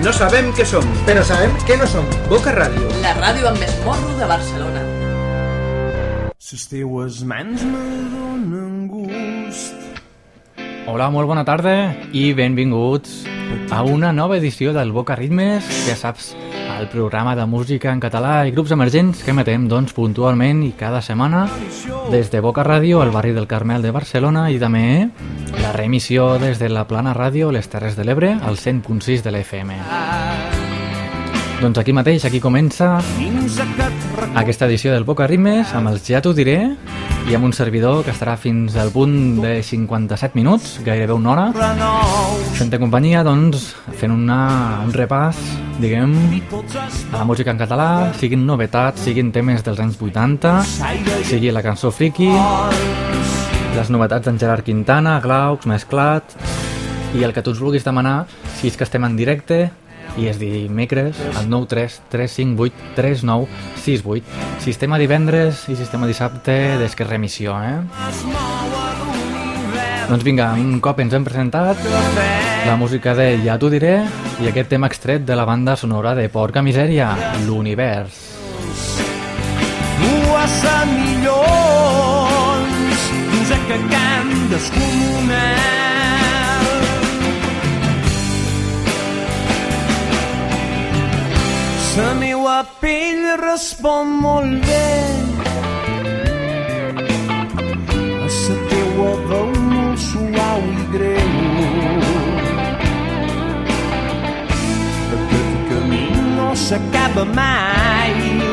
No 0.00 0.14
sabem 0.16 0.46
què 0.56 0.64
som, 0.64 0.86
però 1.04 1.20
sabem 1.28 1.52
que 1.68 1.74
no 1.76 1.84
som. 1.84 2.06
Boca 2.30 2.54
Ràdio. 2.56 2.86
La 3.02 3.10
ràdio 3.18 3.50
amb 3.50 3.60
més 3.60 3.74
morro 3.84 4.14
de 4.16 4.28
Barcelona. 4.30 4.84
Les 6.40 6.62
teues 6.70 7.18
mans 7.28 7.66
me 7.68 7.82
donen 8.08 8.86
gust. 8.88 9.76
Hola, 10.88 11.10
molt 11.12 11.28
bona 11.28 11.44
tarda 11.44 11.74
i 12.16 12.30
benvinguts 12.32 13.26
a 13.68 13.82
una 13.84 14.14
nova 14.16 14.40
edició 14.40 14.72
del 14.72 14.88
Boca 14.96 15.18
Ritmes, 15.20 15.68
ja 15.84 15.98
saps, 16.00 16.32
el 16.80 16.88
programa 16.88 17.36
de 17.36 17.44
música 17.44 17.92
en 17.92 18.00
català 18.00 18.46
i 18.48 18.54
grups 18.56 18.72
emergents 18.72 19.20
que 19.20 19.34
emetem 19.34 19.68
doncs, 19.68 19.92
puntualment 19.92 20.62
i 20.64 20.72
cada 20.80 21.02
setmana 21.04 21.44
des 22.08 22.32
de 22.32 22.40
Boca 22.40 22.64
Ràdio 22.64 23.02
al 23.04 23.12
barri 23.12 23.36
del 23.36 23.50
Carmel 23.50 23.84
de 23.84 23.92
Barcelona 23.92 24.48
i 24.48 24.56
també 24.62 25.10
la 25.62 25.72
reemissió 25.72 26.38
des 26.38 26.58
de 26.58 26.68
la 26.68 26.86
Plana 26.88 27.14
Ràdio 27.14 27.50
les 27.52 27.68
Terres 27.68 27.96
de 27.96 28.04
l'Ebre 28.04 28.32
al 28.42 28.56
100.6 28.56 29.22
de 29.22 29.30
l'FM. 29.32 29.76
Doncs 31.60 31.78
aquí 31.78 31.92
mateix, 31.92 32.24
aquí 32.24 32.40
comença 32.40 32.94
aquesta 34.34 34.66
edició 34.66 34.94
del 34.94 35.04
Boca 35.04 35.26
Ritmes 35.28 35.74
amb 35.76 35.92
els 35.92 36.06
Ja 36.08 36.22
t'ho 36.24 36.32
diré 36.32 36.56
i 37.28 37.36
amb 37.36 37.44
un 37.44 37.52
servidor 37.52 38.00
que 38.04 38.14
estarà 38.14 38.36
fins 38.40 38.74
al 38.80 38.90
punt 38.94 39.42
de 39.42 39.60
57 39.62 40.38
minuts, 40.38 40.78
gairebé 40.86 41.12
una 41.12 41.34
hora, 41.34 41.68
fent 42.56 42.72
companyia, 42.80 43.22
doncs, 43.26 43.74
fent 44.00 44.14
una, 44.14 44.40
un 44.86 44.94
repàs, 44.96 45.38
diguem, 45.78 46.16
a 47.12 47.18
la 47.18 47.24
música 47.28 47.52
en 47.52 47.60
català, 47.60 47.90
siguin 48.18 48.46
novetats, 48.48 49.04
siguin 49.04 49.30
temes 49.36 49.62
dels 49.66 49.84
anys 49.84 50.00
80, 50.00 50.56
sigui 51.28 51.52
la 51.52 51.62
cançó 51.62 51.92
friki, 51.92 52.32
les 53.76 53.90
novetats 53.90 54.26
d'en 54.26 54.38
Gerard 54.38 54.66
Quintana, 54.66 55.18
Glaucs, 55.22 55.66
Mesclat, 55.70 56.34
i 57.14 57.24
el 57.26 57.34
que 57.34 57.42
tu 57.42 57.54
ens 57.54 57.60
vulguis 57.62 57.86
demanar, 57.86 58.24
si 58.58 58.70
és 58.70 58.76
que 58.76 58.86
estem 58.86 59.04
en 59.06 59.16
directe, 59.18 59.68
i 60.18 60.26
és 60.30 60.38
dimecres 60.40 61.18
al 61.38 61.46
93 61.50 62.00
358 62.10 62.94
3968 62.96 64.64
sistema 64.64 64.98
divendres 64.98 65.68
i 65.70 65.76
sistema 65.78 66.08
dissabte 66.10 66.56
des 66.80 66.96
que 66.98 67.06
remissió 67.06 67.54
eh? 67.62 67.78
doncs 70.10 70.26
vinga, 70.26 70.50
un 70.58 70.80
cop 70.82 70.98
ens 71.04 71.14
hem 71.14 71.24
presentat 71.24 71.78
la 72.66 72.76
música 72.76 73.14
de 73.14 73.38
Ja 73.44 73.56
t'ho 73.58 73.70
diré 73.72 74.00
i 74.42 74.50
aquest 74.50 74.68
tema 74.74 74.90
extret 74.90 75.24
de 75.26 75.36
la 75.38 75.46
banda 75.48 75.76
sonora 75.76 76.14
de 76.16 76.28
Porca 76.28 76.62
Misèria, 76.62 77.10
l'Univers. 77.46 78.18
Dues 80.00 80.64
a 80.64 81.99
milions 83.50 83.70
música 83.70 83.76
can 83.88 84.48
descomunal 84.48 85.40
La 91.96 92.14
meua 92.14 92.64
pell 92.80 93.36
respon 93.40 94.06
molt 94.22 94.64
bé 94.64 94.86
a 97.90 98.28
la 98.30 98.56
teua 98.70 99.10
veu 99.28 99.50
molt 99.72 99.98
suau 100.00 100.62
i 100.70 100.86
greu. 100.94 101.34
Aquest 105.18 105.58
camí 105.68 106.06
no 106.38 106.54
s'acaba 106.54 107.24
mai. 107.34 108.49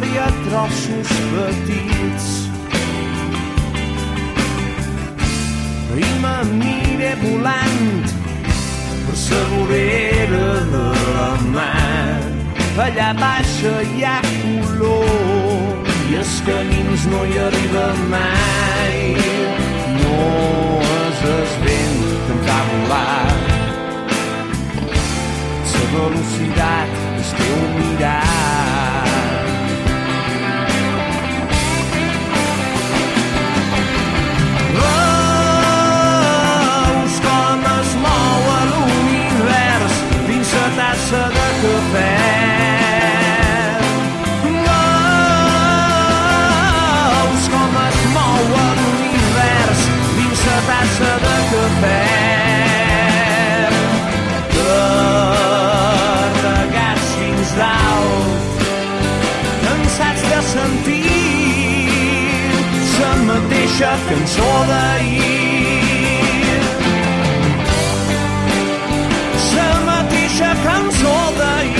Desfaria 0.00 0.24
a 0.24 0.32
trossos 0.48 1.10
petits 1.30 2.26
i 5.92 6.06
m'aniré 6.22 7.10
volant 7.20 8.06
per 9.04 9.16
la 9.16 9.40
vorera 9.50 10.46
de 10.72 10.86
la 11.16 11.26
mar. 11.56 12.16
Allà 12.86 13.10
baixa 13.20 13.74
hi 13.90 14.06
ha 14.08 14.16
color 14.24 15.92
i 16.08 16.16
els 16.22 16.34
camins 16.48 17.04
no 17.12 17.20
hi 17.28 17.36
arriba 17.48 17.84
mai. 18.14 18.98
No 20.00 20.16
és 20.94 21.20
el 21.34 21.44
vent 21.66 22.00
que 22.24 22.38
em 22.38 22.40
fa 22.48 22.58
volar. 22.70 23.28
La 25.74 25.84
velocitat 25.92 26.98
és 27.20 27.36
teu 27.42 27.62
mirar. 27.76 28.59
Mateixa 63.80 63.98
cançó 64.08 64.50
d'ahir. 64.68 65.70
mateixa 69.86 70.50
cançó 70.64 71.16
d'ahir. 71.38 71.78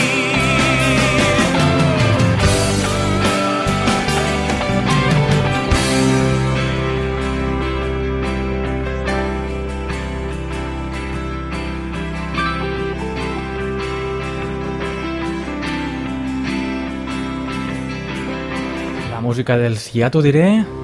La 19.10 19.21
música 19.21 19.59
dels 19.59 19.91
Ja 19.93 20.09
t'ho 20.09 20.22
diré 20.25 20.79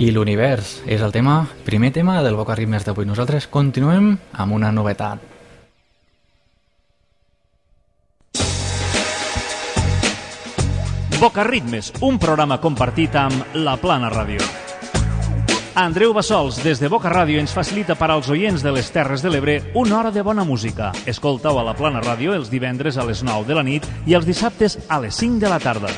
i 0.00 0.08
l'univers 0.14 0.78
és 0.88 1.02
el 1.04 1.12
tema, 1.12 1.44
primer 1.66 1.92
tema 1.92 2.22
del 2.24 2.38
Boca 2.38 2.56
Ritmes 2.56 2.86
d'avui. 2.86 3.04
Nosaltres 3.04 3.46
continuem 3.52 4.14
amb 4.32 4.56
una 4.56 4.72
novetat. 4.72 5.20
Boca 11.20 11.44
Ritmes, 11.44 11.92
un 12.00 12.16
programa 12.18 12.56
compartit 12.62 13.14
amb 13.20 13.60
La 13.60 13.76
Plana 13.76 14.08
Ràdio. 14.08 14.40
Andreu 15.76 16.14
Bassols, 16.16 16.62
des 16.64 16.80
de 16.80 16.88
Boca 16.88 17.12
Ràdio, 17.12 17.38
ens 17.38 17.52
facilita 17.52 17.94
per 17.94 18.08
als 18.10 18.32
oients 18.32 18.64
de 18.64 18.72
les 18.72 18.88
Terres 18.90 19.20
de 19.20 19.30
l'Ebre 19.30 19.60
una 19.74 19.98
hora 20.00 20.10
de 20.10 20.24
bona 20.24 20.48
música. 20.48 20.94
Escoltau 21.04 21.60
a 21.60 21.66
La 21.68 21.76
Plana 21.76 22.00
Ràdio 22.00 22.32
els 22.32 22.48
divendres 22.48 22.96
a 22.96 23.04
les 23.04 23.20
9 23.22 23.44
de 23.52 23.60
la 23.60 23.68
nit 23.68 23.86
i 24.08 24.16
els 24.16 24.24
dissabtes 24.24 24.80
a 24.88 24.98
les 25.04 25.20
5 25.20 25.44
de 25.44 25.52
la 25.52 25.60
tarda. 25.60 25.92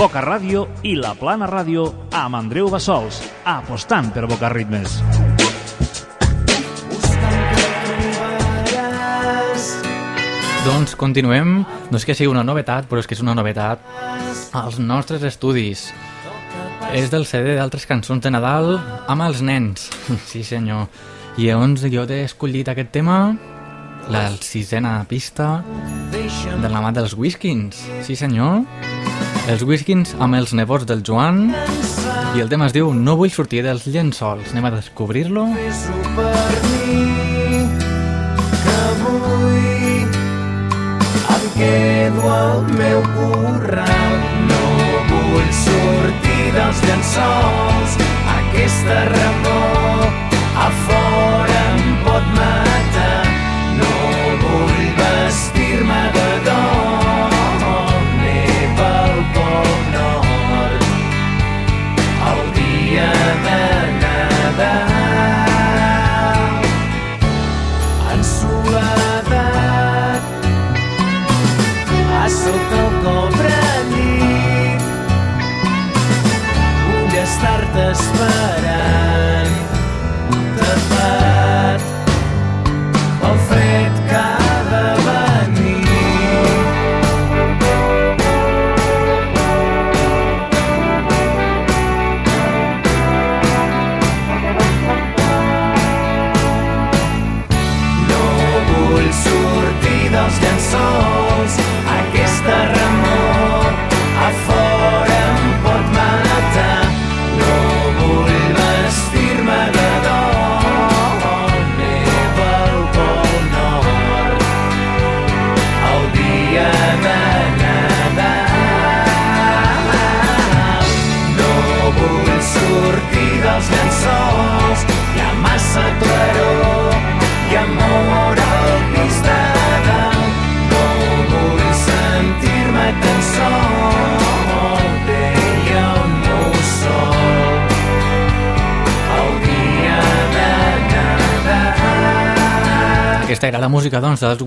Boca 0.00 0.22
Ràdio 0.24 0.62
i 0.88 0.94
La 0.96 1.10
Plana 1.12 1.44
Ràdio 1.44 1.82
amb 2.16 2.38
Andreu 2.38 2.70
Bassols, 2.72 3.18
apostant 3.44 4.06
per 4.14 4.22
Boca 4.30 4.48
Ritmes. 4.48 4.94
Doncs 10.64 10.96
continuem, 10.96 11.52
no 11.92 12.00
és 12.00 12.08
que 12.08 12.16
sigui 12.16 12.30
una 12.32 12.46
novetat, 12.48 12.88
però 12.88 13.04
és 13.04 13.10
que 13.10 13.12
és 13.18 13.20
una 13.20 13.36
novetat 13.36 13.84
als 14.56 14.80
nostres 14.80 15.26
estudis. 15.28 15.90
És 16.96 17.12
del 17.12 17.28
CD 17.28 17.58
d'altres 17.60 17.84
cançons 17.84 18.24
de 18.24 18.32
Nadal 18.32 18.78
amb 19.04 19.28
els 19.28 19.44
nens, 19.44 19.90
sí 20.32 20.40
senyor. 20.48 20.88
I 21.36 21.52
llavors 21.52 21.84
jo 21.92 22.08
t'he 22.08 22.24
escollit 22.24 22.72
aquest 22.72 22.96
tema, 22.96 23.20
la 24.08 24.30
sisena 24.40 25.02
pista 25.04 25.58
de 26.08 26.72
la 26.72 26.80
mà 26.80 26.96
dels 26.96 27.12
Whiskins, 27.20 27.84
sí 28.08 28.16
senyor. 28.16 28.64
Els 29.48 29.62
Whiskins 29.64 30.12
amb 30.20 30.36
els 30.36 30.52
nebots 30.52 30.84
del 30.88 31.00
Joan 31.06 31.50
i 32.36 32.42
el 32.42 32.48
tema 32.50 32.66
es 32.68 32.74
diu 32.76 32.92
No 32.94 33.16
vull 33.18 33.32
sortir 33.32 33.62
dels 33.64 33.86
llençols. 33.88 34.52
Anem 34.52 34.68
a 34.68 34.72
descobrir-lo. 34.76 35.46
que 38.62 38.80
vull 39.00 40.16
em 41.34 41.44
quedo 41.56 42.30
al 42.36 42.64
meu 42.76 43.02
corral 43.16 44.16
no 44.50 44.64
vull 45.10 45.52
sortir 45.64 46.50
dels 46.56 46.82
llençols 46.86 48.00
aquesta 48.38 49.04
remor 49.14 50.29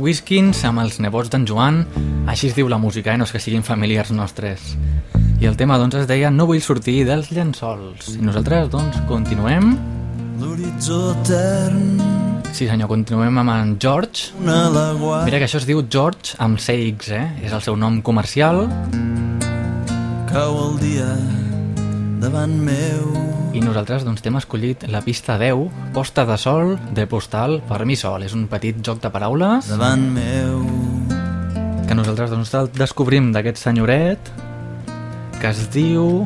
Whiskins 0.04 0.66
amb 0.68 0.84
els 0.84 1.00
nebots 1.00 1.32
d'en 1.32 1.46
Joan. 1.48 1.86
Així 2.28 2.50
es 2.50 2.58
diu 2.58 2.68
la 2.68 2.80
música, 2.82 3.14
eh? 3.14 3.18
no 3.18 3.24
és 3.24 3.32
que 3.32 3.40
siguin 3.40 3.64
familiars 3.64 4.12
nostres. 4.12 4.74
I 5.40 5.48
el 5.48 5.56
tema 5.60 5.78
doncs, 5.80 6.02
es 6.02 6.10
deia 6.10 6.32
No 6.32 6.48
vull 6.50 6.60
sortir 6.64 7.06
dels 7.08 7.32
llençols. 7.32 8.12
I 8.18 8.26
nosaltres 8.28 8.68
doncs, 8.74 9.00
continuem. 9.08 9.78
L'horitzó 10.44 11.14
etern, 11.14 12.02
Sí 12.54 12.68
senyor, 12.70 12.86
continuem 12.92 13.40
amb 13.42 13.50
en 13.50 13.72
George. 13.82 14.30
Mira 14.44 15.40
que 15.40 15.48
això 15.48 15.58
es 15.58 15.66
diu 15.66 15.82
George 15.90 16.36
amb 16.38 16.60
CX, 16.62 17.10
eh? 17.10 17.24
És 17.48 17.56
el 17.56 17.64
seu 17.66 17.80
nom 17.80 18.02
comercial. 18.06 18.68
cau 20.30 20.54
el 20.68 20.78
dia 20.82 21.08
davant 22.24 22.54
meu. 22.56 23.10
I 23.54 23.62
nosaltres 23.62 24.06
doncs, 24.08 24.22
t'hem 24.24 24.38
escollit 24.40 24.86
la 24.92 25.02
pista 25.04 25.36
10, 25.42 25.68
Posta 25.94 26.24
de 26.26 26.38
Sol, 26.40 26.78
de 26.96 27.06
Postal, 27.10 27.60
per 27.68 27.84
mi 27.86 27.98
sol. 28.00 28.24
És 28.24 28.34
un 28.38 28.48
petit 28.52 28.80
joc 28.86 29.02
de 29.04 29.12
paraules 29.14 29.68
davant 29.70 30.06
meu. 30.16 30.64
que 31.84 31.98
nosaltres 32.00 32.32
doncs, 32.32 32.54
el 32.56 32.72
descobrim 32.78 33.34
d'aquest 33.36 33.60
senyoret 33.60 34.32
que 35.42 35.52
es 35.52 35.66
diu 35.76 36.24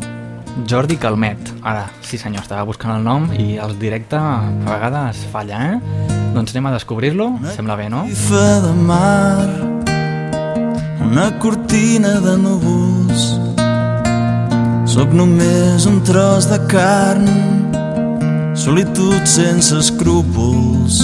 Jordi 0.70 1.00
Calmet. 1.02 1.50
Ara, 1.66 1.88
sí 2.06 2.20
senyor, 2.22 2.46
estava 2.46 2.64
buscant 2.70 2.94
el 2.94 3.04
nom 3.04 3.26
i 3.34 3.58
el 3.58 3.74
directe 3.82 4.22
a 4.22 4.46
vegades 4.68 5.26
falla, 5.34 5.74
eh? 5.74 6.16
Doncs 6.38 6.54
anem 6.54 6.70
a 6.70 6.76
descobrir-lo, 6.78 7.32
sembla 7.58 7.76
bé, 7.76 7.90
no? 7.90 8.06
Tifa 8.06 8.48
de 8.68 8.74
mar, 8.86 9.50
una 11.10 11.32
cortina 11.42 12.20
de 12.22 12.38
núvols. 12.38 13.57
Sóc 14.98 15.12
només 15.14 15.84
un 15.86 16.00
tros 16.02 16.48
de 16.50 16.58
carn, 16.72 17.28
solitud 18.58 19.28
sense 19.30 19.76
escrúpols. 19.78 21.04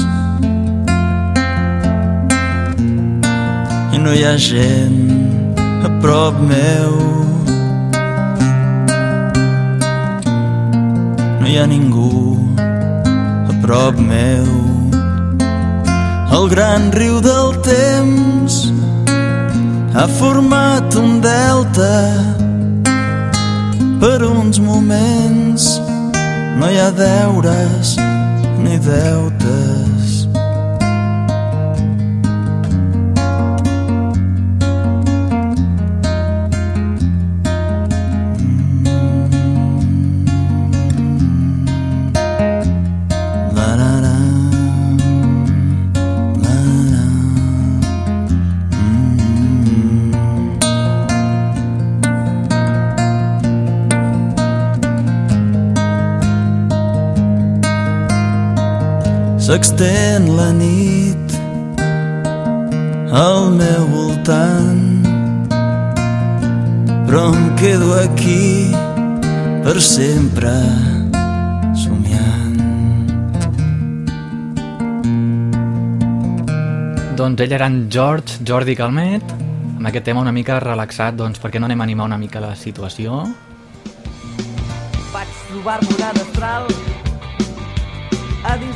I 3.94 4.02
no 4.02 4.16
hi 4.18 4.26
ha 4.26 4.34
gent 4.48 5.54
a 5.86 5.94
prop 6.02 6.42
meu. 6.42 6.98
No 11.38 11.46
hi 11.46 11.62
ha 11.62 11.70
ningú 11.70 12.34
a 12.66 13.62
prop 13.62 14.02
meu. 14.10 14.52
El 16.34 16.50
gran 16.58 16.90
riu 16.98 17.22
del 17.22 17.60
temps 17.62 18.64
ha 19.94 20.10
format 20.18 20.98
un 20.98 21.20
delta 21.22 22.33
per 24.04 24.22
uns 24.22 24.60
moments 24.60 25.68
no 26.60 26.68
hi 26.68 26.80
ha 26.82 26.90
deures 26.98 27.94
ni 28.66 28.76
deutes 28.90 29.83
S'extén 59.54 60.24
la 60.34 60.48
nit 60.50 61.34
al 63.14 63.52
meu 63.54 63.84
voltant 63.86 65.04
però 67.06 67.28
em 67.30 67.52
quedo 67.60 67.92
aquí 68.00 68.74
per 69.62 69.76
sempre 69.78 70.50
somiant 71.78 72.58
Doncs 77.14 77.44
ell 77.46 77.54
era 77.54 77.68
en 77.70 77.92
George, 77.94 78.40
Jordi 78.42 78.74
Calmet, 78.74 79.36
amb 79.78 79.86
aquest 79.92 80.10
tema 80.10 80.26
una 80.26 80.34
mica 80.34 80.58
relaxat, 80.66 81.14
doncs 81.22 81.38
per 81.38 81.54
què 81.54 81.62
no 81.62 81.70
anem 81.70 81.86
a 81.86 81.88
animar 81.92 82.10
una 82.10 82.18
mica 82.18 82.42
la 82.42 82.56
situació? 82.58 83.22
Vaig 85.14 85.38
trobar-me 85.52 85.94
una 86.00 86.12
destral 86.18 86.66
a 86.66 86.74
dins 86.74 86.88
de... 86.88 86.93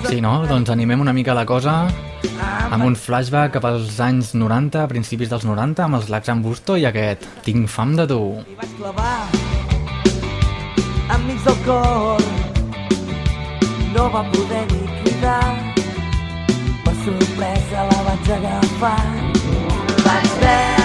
Sí, 0.07 0.21
no? 0.23 0.45
Doncs 0.47 0.69
animem 0.71 1.01
una 1.03 1.11
mica 1.11 1.33
la 1.35 1.43
cosa 1.45 1.73
amb 2.71 2.85
un 2.85 2.95
flashback 2.95 3.57
cap 3.57 3.65
als 3.67 3.97
anys 4.03 4.31
90, 4.35 4.85
a 4.85 4.87
principis 4.87 5.27
dels 5.31 5.43
90, 5.43 5.83
amb 5.83 5.99
els 5.99 6.07
Lacs 6.13 6.31
en 6.31 6.43
Busto 6.45 6.77
i 6.79 6.87
aquest 6.87 7.25
Tinc 7.43 7.67
fam 7.71 7.95
de 7.99 8.07
tu. 8.07 8.21
I 8.47 8.55
vaig 8.61 8.71
clavar 8.79 9.17
enmig 11.17 11.43
del 11.43 11.59
cor 11.67 12.23
no 13.97 14.07
va 14.15 14.23
poder 14.31 14.63
ni 14.71 14.81
cridar 15.01 15.43
per 16.87 16.95
sorpresa 17.03 17.87
la 17.91 18.01
vaig 18.09 18.33
agafar 18.39 18.97
vaig 20.07 20.33
veure 20.41 20.76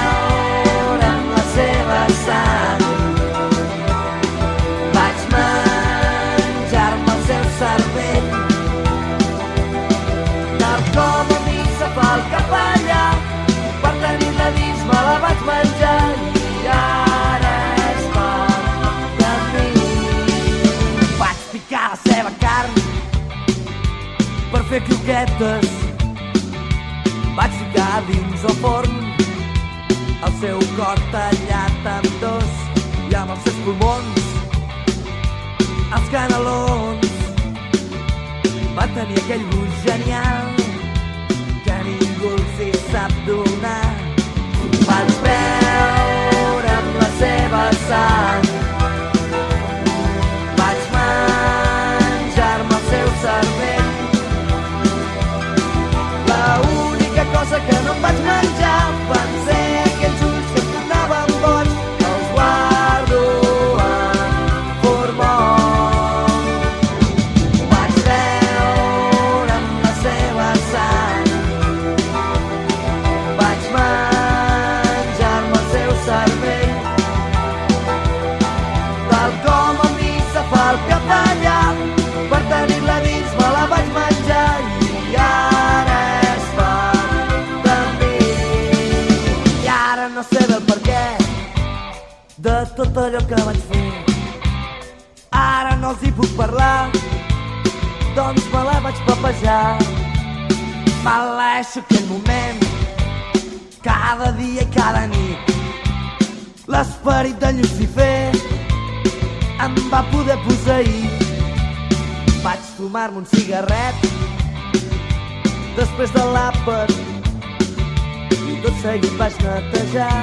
seguit 118.83 119.15
vaig 119.19 119.35
netejar 119.45 120.23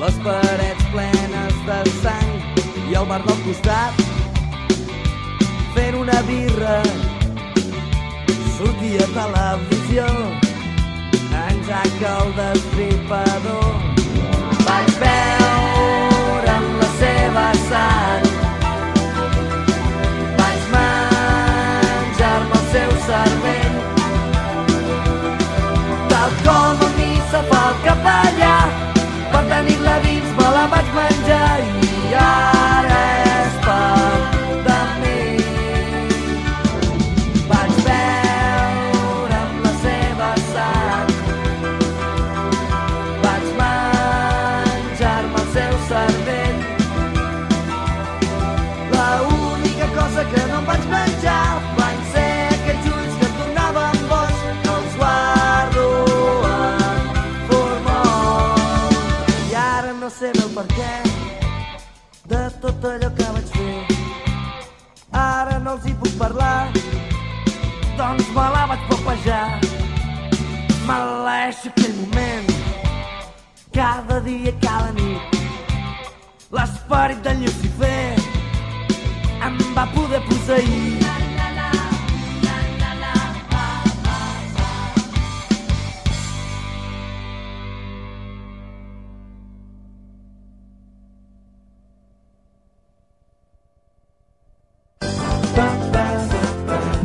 les 0.00 0.16
parets 0.24 0.84
plenes 0.92 1.56
de 1.66 1.80
sang 1.96 2.30
i 2.88 2.96
el 3.00 3.08
bar 3.10 3.18
del 3.26 3.40
costat 3.44 4.00
fent 5.74 5.98
una 6.00 6.16
birra 6.28 6.78
sortia 8.56 9.04
a 9.04 9.10
televisió 9.18 10.06
en 11.42 11.60
Jack 11.68 12.06
el 12.12 12.32
destripador. 12.38 13.68
Vaig 14.68 14.94
veure 15.04 16.54
amb 16.56 16.80
la 16.80 16.90
seva 17.02 17.50
sang 17.66 18.25
dins 30.68 30.92
me 30.94 32.55
de 62.88 62.98
tot 62.98 63.04
allò 63.04 63.10
que 63.16 63.26
vaig 63.34 63.48
fer. 63.56 63.86
Ara 65.12 65.58
no 65.58 65.72
els 65.76 65.86
hi 65.86 65.94
puc 66.00 66.12
parlar 66.18 66.70
doncs 67.96 68.28
me 68.36 68.44
la 68.54 68.66
vaig 68.70 68.82
papejar 68.90 69.46
Maleeixo 70.86 71.70
aquell 71.70 71.96
moment 72.02 72.52
cada 73.72 74.20
dia, 74.20 74.52
cada 74.62 74.92
nit. 74.92 75.20
L'esperit 76.52 77.24
de 77.26 77.34
Lucifer 77.40 78.14
em 79.48 79.58
va 79.74 79.86
poder 79.96 80.22
posseir 80.28 81.05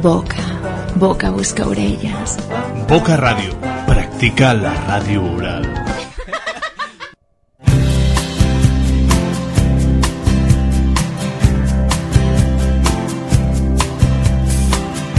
Boca, 0.02 0.42
boca 0.96 1.30
busca 1.30 1.68
orelles. 1.68 2.38
Boca 2.90 3.18
Ràdio. 3.22 3.54
Practica 3.86 4.54
la 4.58 4.72
ràdio 4.88 5.22
oral. 5.36 5.68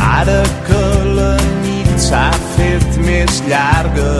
Ara 0.02 0.42
que 0.66 0.82
la 1.18 1.30
nit 1.62 1.94
s'ha 2.08 2.26
fet 2.56 2.98
més 3.06 3.38
llarga 3.46 4.10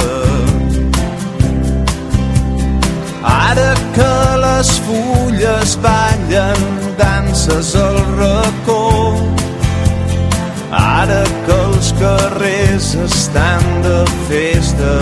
Ara 3.34 3.74
que 3.98 4.12
les 4.46 4.70
fulles 4.86 5.74
ballen 5.82 6.64
danses 7.02 7.74
al 7.74 8.00
racó 8.14 8.81
Ara 11.12 11.24
que 11.46 11.56
els 11.68 11.88
carrers 11.98 12.86
estan 13.04 13.66
de 13.84 13.98
festa 14.30 14.92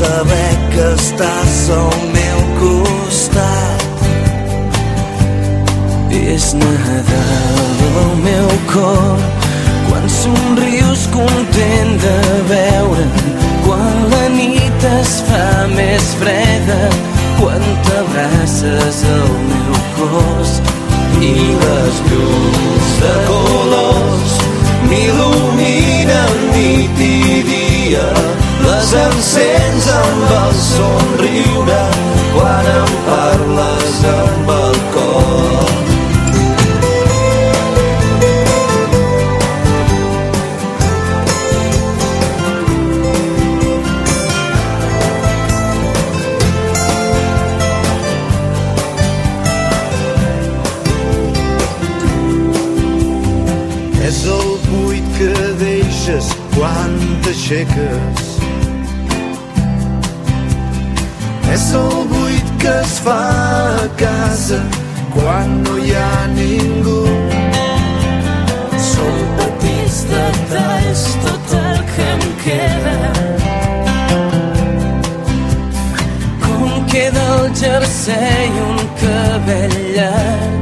saber 0.00 0.52
que 0.72 0.86
estàs 0.96 1.56
al 1.76 1.96
meu 2.16 2.38
costat. 2.60 3.82
És 6.34 6.46
Nadal 6.60 7.80
al 8.02 8.14
meu 8.24 8.48
cor 8.72 9.18
quan 9.88 10.06
somrius 10.20 11.02
content 11.16 11.92
de 12.04 12.16
veure'm 12.52 13.12
quan 13.66 13.96
la 14.14 14.24
nit 14.38 14.88
es 14.94 15.12
fa 15.28 15.46
més 15.76 16.10
freda 16.22 16.80
quan 17.40 17.62
t'abraces 17.86 19.04
al 19.16 19.32
meu 19.52 19.80
cos 20.00 20.58
i 21.30 21.34
les 21.64 22.04
llums 22.10 22.92
de 23.04 23.16
colors 23.30 24.36
m'il·luminen 24.88 26.46
nit 26.54 27.08
i 27.12 27.42
dia 27.50 27.59
les 27.98 28.92
encens 28.94 29.88
amb 29.90 30.32
el 30.36 30.54
somriure 30.54 31.82
quan 32.36 32.72
em 32.76 32.96
parles 33.08 34.02
amb 34.14 34.50
el 34.54 34.59
quan 56.54 56.92
t'aixeques. 57.24 58.26
És 61.54 61.64
el 61.80 61.96
buit 62.12 62.52
que 62.62 62.74
es 62.84 62.98
fa 63.04 63.18
a 63.84 63.88
casa 64.02 64.60
quan 65.14 65.56
no 65.64 65.78
hi 65.78 65.94
ha 65.98 66.12
ningú. 66.36 67.00
Són 68.90 69.18
petits 69.40 69.98
detalls 70.12 71.04
tot 71.24 71.56
el 71.58 71.82
que 71.90 72.06
em 72.14 72.24
queda 72.44 72.96
Com 76.46 76.86
queda 76.94 77.26
el 77.36 77.52
jersei 77.62 78.56
un 78.68 78.80
cabell 79.02 79.78
llarg 79.98 80.59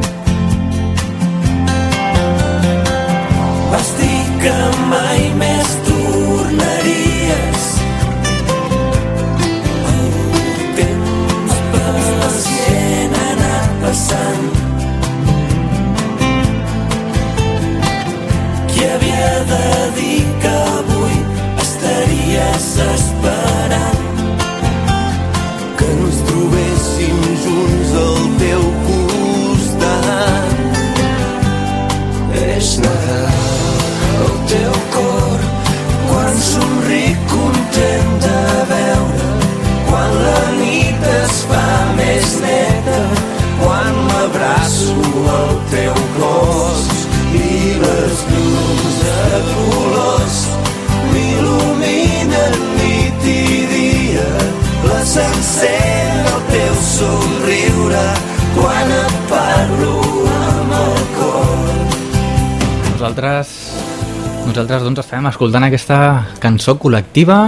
Nosaltres 63.19 64.47
Nosaltres 64.47 64.85
doncs 64.87 65.01
estem 65.03 65.27
escoltant 65.27 65.65
aquesta 65.67 65.97
cançó 66.39 66.77
col·lectiva 66.79 67.39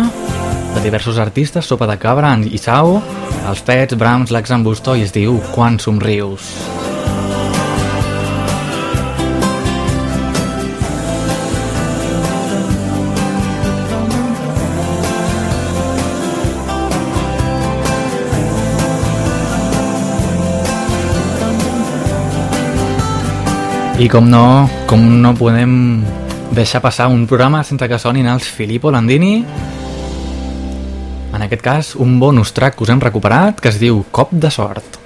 de 0.75 0.83
diversos 0.83 1.21
artistes, 1.23 1.69
Sopa 1.71 1.87
de 1.87 1.95
Cabra, 1.95 2.33
en 2.35 2.43
Isao, 2.51 2.99
els 3.47 3.63
Pets, 3.63 3.95
Brahms, 3.95 4.35
Lax 4.35 4.51
Bustó 4.67 4.99
i 4.99 5.07
es 5.07 5.15
diu 5.15 5.39
Quan 5.55 5.79
somrius. 5.79 6.51
I 24.01 24.09
com 24.09 24.25
no, 24.25 24.65
com 24.89 25.03
no 25.21 25.35
podem 25.37 25.73
deixar 26.57 26.81
passar 26.81 27.11
un 27.13 27.27
programa 27.29 27.61
sense 27.69 27.85
que 27.85 27.99
sonin 28.01 28.31
els 28.33 28.47
Filippo 28.49 28.89
Landini. 28.89 29.43
En 31.37 31.45
aquest 31.45 31.61
cas, 31.61 31.91
un 32.01 32.17
bonus 32.23 32.55
track 32.57 32.79
que 32.79 32.87
us 32.89 32.95
hem 32.95 33.05
recuperat 33.05 33.61
que 33.61 33.69
es 33.69 33.77
diu 33.83 34.01
Cop 34.09 34.33
de 34.33 34.49
sort. 34.49 35.00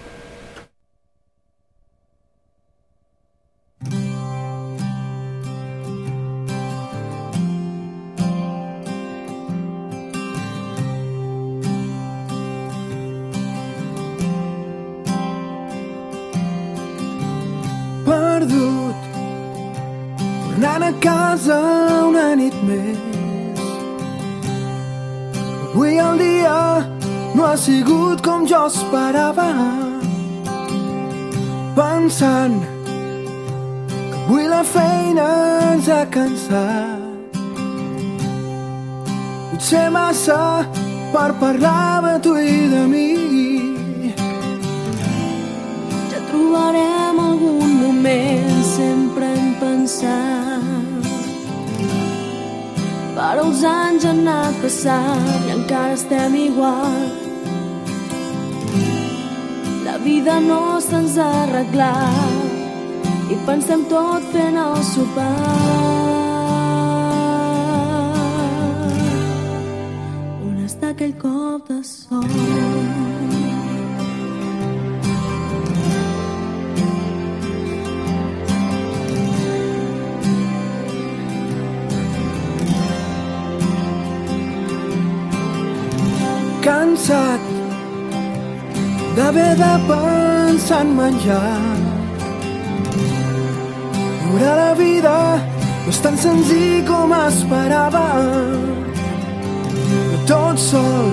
Tot 100.55 100.61
sol, 100.61 101.09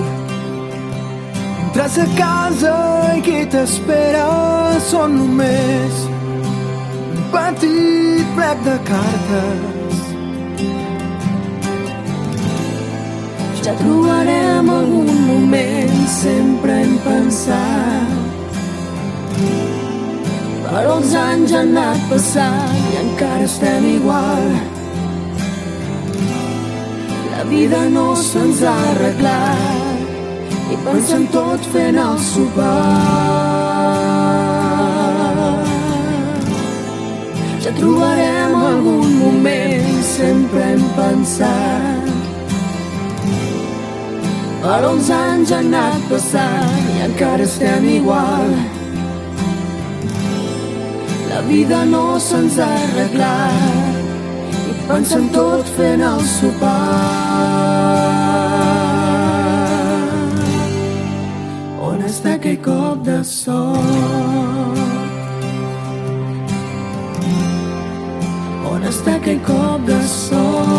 entres 1.64 1.98
a 1.98 2.06
casa 2.14 2.74
i 3.16 3.22
qui 3.26 3.40
t'espera 3.50 4.26
són 4.86 5.16
només 5.18 6.02
un 6.06 7.24
petit 7.32 8.28
plec 8.36 8.60
de 8.66 8.76
cartes. 8.90 10.02
Ja 13.62 13.74
trobarem 13.80 14.70
algun 14.76 15.10
moment, 15.30 15.96
sempre 16.18 16.76
hem 16.84 16.94
pensat. 17.06 18.14
Però 20.68 21.00
els 21.00 21.16
anys 21.24 21.56
han 21.58 21.74
anat 21.74 22.06
passant 22.12 22.78
i 22.92 23.02
encara 23.06 23.50
estem 23.50 23.90
igual. 23.96 24.71
La 27.42 27.48
vida 27.48 27.78
no 27.90 28.14
se'ns 28.14 28.60
ha 28.62 28.72
arreglat 28.88 30.02
i 30.70 30.76
pensem 30.84 31.24
tot 31.34 31.64
fent 31.72 31.96
el 31.98 32.18
sopar. 32.22 32.68
Ja 37.64 37.72
trobarem 37.80 38.54
algun 38.58 39.16
moment, 39.22 39.88
sempre 40.10 40.62
hem 40.68 40.84
pensat. 40.98 42.06
Però 44.62 44.92
els 44.92 45.10
anys 45.16 45.54
han 45.56 45.74
anat 45.74 46.06
passant 46.12 46.86
i 46.92 47.02
encara 47.08 47.48
estem 47.48 47.88
igual. 47.96 48.54
La 51.32 51.42
vida 51.50 51.82
no 51.90 52.06
se'ns 52.28 52.62
ha 52.62 52.70
arreglat 52.84 54.01
pensem 54.92 55.28
tot 55.32 55.68
fent 55.76 56.02
el 56.04 56.20
sopar. 56.28 56.72
On 61.88 62.02
està 62.08 62.34
aquell 62.36 62.58
cop 62.66 63.00
de 63.06 63.16
sol? 63.24 63.78
On 68.72 68.84
està 68.92 69.16
aquell 69.16 69.40
cop 69.48 69.88
de 69.88 70.00
sol? 70.12 70.76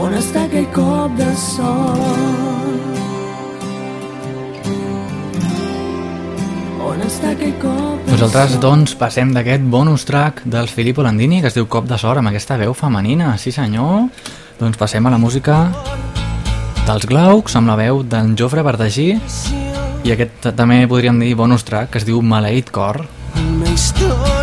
On 0.00 0.20
està 0.22 0.46
aquell 0.48 0.70
cop 0.80 1.20
de 1.20 1.32
sol? 1.44 2.95
Nosaltres, 8.06 8.56
doncs, 8.62 8.94
passem 8.96 9.32
d'aquest 9.34 9.64
bonus 9.72 10.06
track 10.08 10.44
dels 10.48 10.72
Filippo 10.72 11.04
Landini, 11.04 11.42
que 11.42 11.50
es 11.50 11.56
diu 11.56 11.66
Cop 11.68 11.88
de 11.88 11.98
Sort, 12.00 12.22
amb 12.22 12.30
aquesta 12.30 12.56
veu 12.60 12.72
femenina. 12.74 13.34
Sí, 13.38 13.52
senyor. 13.52 14.06
Doncs 14.60 14.80
passem 14.80 15.04
a 15.04 15.12
la 15.12 15.20
música 15.20 15.66
dels 16.86 17.04
Glaucs, 17.10 17.58
amb 17.58 17.68
la 17.68 17.76
veu 17.76 18.00
d'en 18.06 18.32
Jofre 18.38 18.64
Verdagí, 18.64 19.10
i 20.06 20.14
aquest 20.14 20.52
també 20.56 20.84
podríem 20.88 21.20
dir 21.20 21.34
bonus 21.36 21.66
track, 21.68 21.92
que 21.92 22.02
es 22.02 22.08
diu 22.08 22.22
Maleït 22.22 22.72
Cor. 22.72 23.02
Una 23.36 23.74
història 23.74 24.35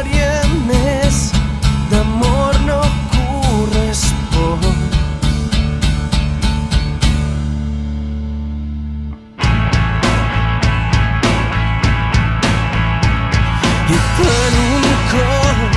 I 13.94 13.98
per 14.18 14.54
un 14.60 14.86
cop 15.12 15.74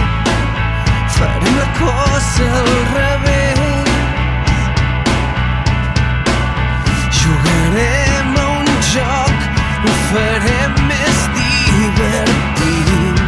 farem 1.16 1.56
la 1.58 1.66
cosa 1.78 2.46
al 2.60 2.70
revés. 2.94 3.60
Jugarem 7.18 8.32
un 8.44 8.66
joc, 8.92 9.36
ho 9.84 9.92
farem 10.12 10.72
més 10.92 11.20
divertit. 11.40 13.22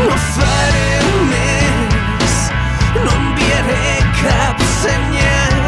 No 0.00 0.16
faré 0.34 0.92
més, 1.30 2.36
no 2.98 3.10
enviaré 3.20 3.96
cap 4.24 4.68
senyal. 4.80 5.58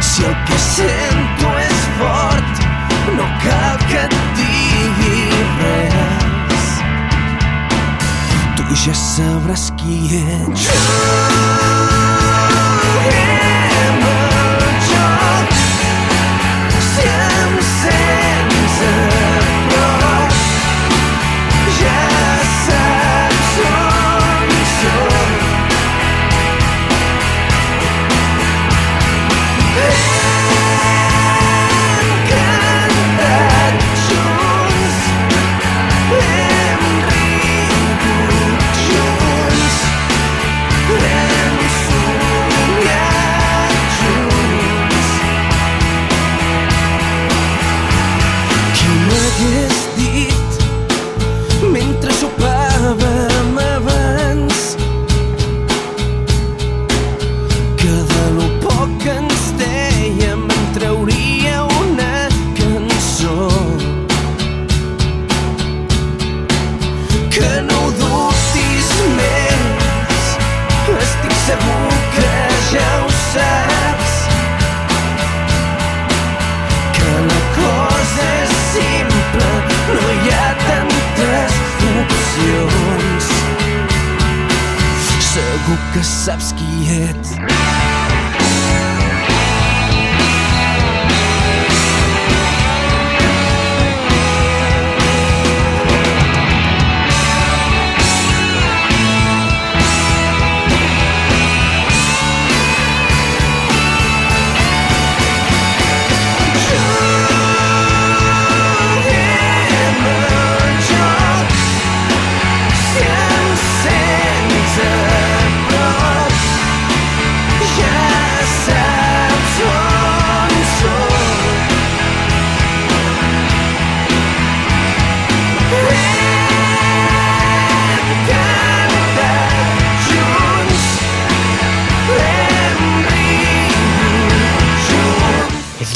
Si 0.00 0.20
el 0.24 0.36
que 0.46 0.58
sento 0.70 1.09
Tu 8.80 8.86
ja 8.86 8.94
sabràs 8.96 9.66
qui 9.76 9.98
segur 85.70 85.92
que 85.92 86.02
saps 86.02 86.52
qui 86.52 86.88
ets. 86.90 87.99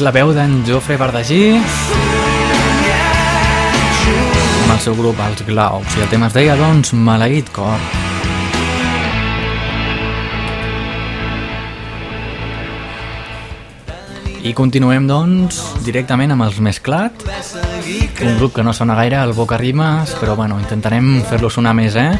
La 0.04 0.10
veu 0.12 0.34
d'en 0.36 0.58
Jofre 0.68 0.98
Bardagí. 1.00 1.54
Amb 4.60 4.72
el 4.74 4.80
seu 4.84 4.92
grup 4.98 5.16
Els 5.24 5.40
Glaucs 5.46 5.96
i 5.96 6.02
el 6.04 6.10
tema 6.12 6.28
es 6.28 6.34
deia 6.36 6.56
doncs 6.60 6.92
Maleït 6.92 7.48
Cor. 7.56 7.80
I 14.44 14.52
continuem 14.52 15.08
doncs 15.08 15.62
directament 15.88 16.36
amb 16.36 16.44
els 16.50 16.60
Mesclat. 16.60 17.24
Un 18.28 18.36
grup 18.36 18.58
que 18.58 18.66
no 18.66 18.76
sona 18.76 18.98
gaire 19.00 19.16
al 19.22 19.32
Boca 19.32 19.56
Rimes 19.56 20.12
però 20.20 20.36
bueno, 20.36 20.60
intentarem 20.60 21.22
fer-lo 21.30 21.48
sonar 21.48 21.72
més 21.72 21.96
eh? 21.96 22.12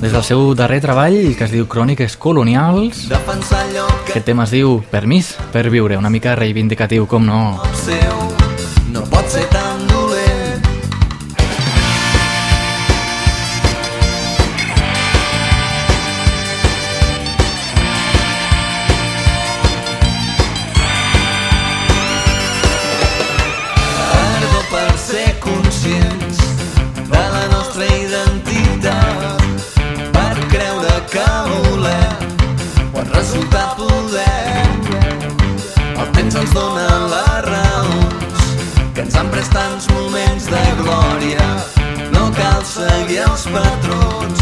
des 0.00 0.10
del 0.10 0.24
seu 0.26 0.54
darrer 0.58 0.82
treball 0.82 1.36
que 1.38 1.46
es 1.46 1.54
diu 1.54 1.70
Cròniques 1.70 2.18
Colonials 2.18 3.06
aquest 4.10 4.26
tema 4.26 4.42
es 4.42 4.50
diu 4.50 4.80
Permís 4.90 5.28
per 5.54 5.68
viure, 5.70 5.94
una 5.98 6.10
mica 6.10 6.34
reivindicatiu 6.34 7.06
com 7.06 7.22
no? 7.26 7.40
No 8.90 9.06
pot 9.06 9.30
ser 9.30 9.46
tan 9.54 9.59
Temps 36.20 36.34
ens 36.36 36.50
dona 36.52 36.82
les 37.08 37.46
raons 37.46 38.42
que 38.92 39.06
ens 39.06 39.14
han 39.16 39.30
pres 39.32 39.48
tants 39.54 39.86
moments 39.94 40.50
de 40.52 40.60
glòria. 40.82 41.46
No 42.12 42.26
cal 42.36 42.60
seguir 42.74 43.22
els 43.24 43.46
patrons 43.54 44.39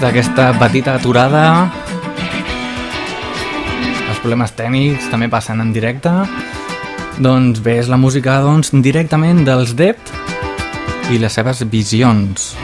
d'aquesta 0.00 0.50
petita 0.56 0.94
aturada 0.96 1.44
els 4.08 4.18
problemes 4.22 4.52
tècnics 4.56 5.10
també 5.12 5.28
passen 5.32 5.60
en 5.60 5.74
directe. 5.76 6.12
Doncs 7.20 7.60
bé, 7.64 7.78
és 7.82 7.92
la 7.92 8.00
música 8.00 8.38
doncs, 8.44 8.72
directament 8.84 9.44
dels 9.44 9.76
Dept 9.76 10.12
i 11.12 11.20
les 11.20 11.36
seves 11.36 11.64
visions 11.68 12.54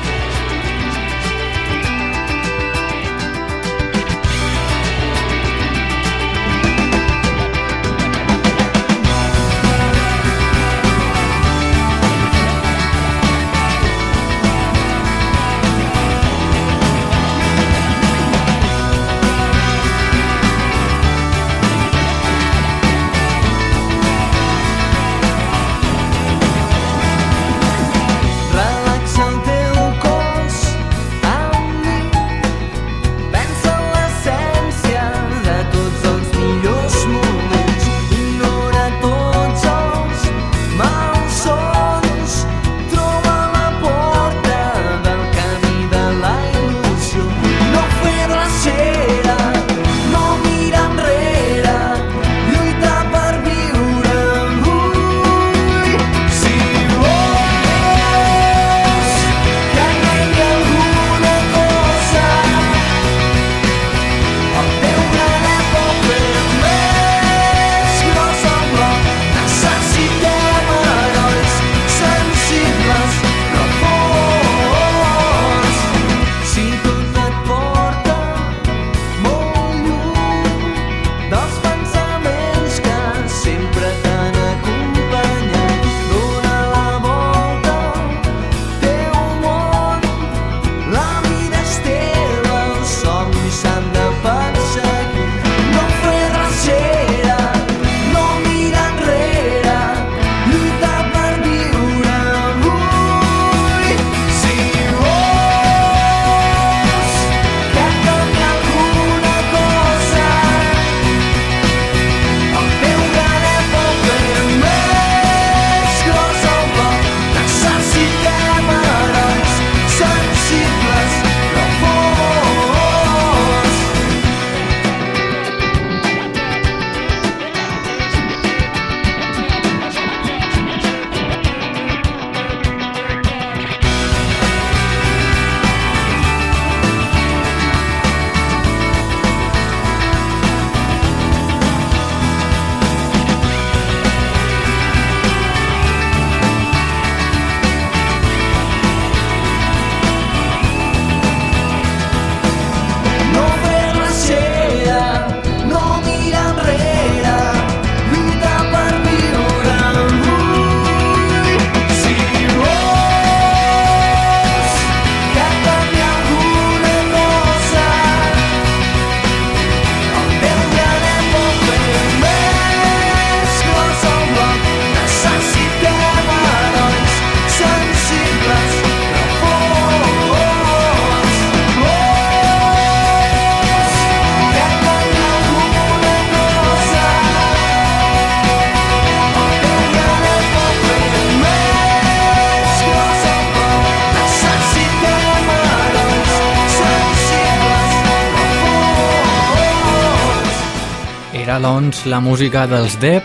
doncs, 201.96 202.06
la 202.06 202.20
música 202.20 202.66
dels 202.66 202.98
Depp, 203.00 203.24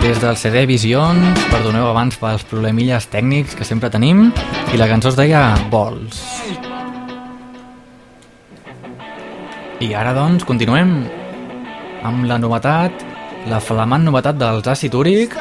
des 0.00 0.20
del 0.20 0.36
CD 0.36 0.64
Visions, 0.66 1.40
perdoneu 1.50 1.88
abans 1.88 2.16
pels 2.16 2.44
problemilles 2.46 3.08
tècnics 3.10 3.56
que 3.56 3.64
sempre 3.64 3.90
tenim, 3.90 4.30
i 4.72 4.78
la 4.78 4.88
cançó 4.88 5.10
es 5.10 5.16
deia 5.16 5.56
Vols. 5.70 6.20
I 9.80 9.92
ara, 9.94 10.14
doncs, 10.14 10.44
continuem 10.44 11.04
amb 12.02 12.24
la 12.28 12.38
novetat, 12.38 13.04
la 13.48 13.60
flamant 13.60 14.04
novetat 14.04 14.38
dels 14.38 14.66
Acid 14.66 14.94
Úric. 14.94 15.36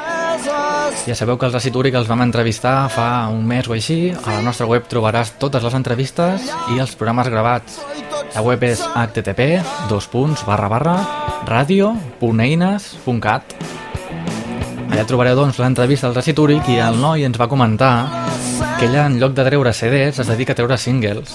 Ja 1.07 1.15
sabeu 1.15 1.37
que 1.37 1.47
els 1.47 1.55
Acid 1.55 1.75
Úric 1.75 1.95
els 1.95 2.09
vam 2.09 2.25
entrevistar 2.25 2.89
fa 2.91 3.27
un 3.31 3.45
mes 3.47 3.69
o 3.69 3.77
així. 3.77 4.11
A 4.11 4.39
la 4.39 4.43
nostra 4.43 4.67
web 4.67 4.89
trobaràs 4.91 5.37
totes 5.39 5.63
les 5.63 5.77
entrevistes 5.77 6.51
i 6.73 6.81
els 6.81 6.97
programes 6.99 7.29
gravats. 7.31 7.79
La 8.37 8.43
web 8.45 8.61
és 8.67 8.77
http 8.93 9.45
radio.eines.cat 11.49 13.55
Allà 14.91 15.05
trobareu 15.09 15.39
doncs, 15.39 15.57
l'entrevista 15.57 16.11
al 16.11 16.19
Acid 16.21 16.37
Úric 16.43 16.69
i 16.69 16.75
el 16.85 16.99
noi 17.01 17.25
ens 17.25 17.39
va 17.41 17.47
comentar 17.49 17.89
que 18.77 18.85
ella 18.85 19.07
en 19.09 19.17
lloc 19.17 19.33
de 19.33 19.41
treure 19.47 19.73
CDs 19.73 20.21
es 20.21 20.29
dedica 20.29 20.53
a 20.53 20.57
treure 20.59 20.77
singles. 20.77 21.33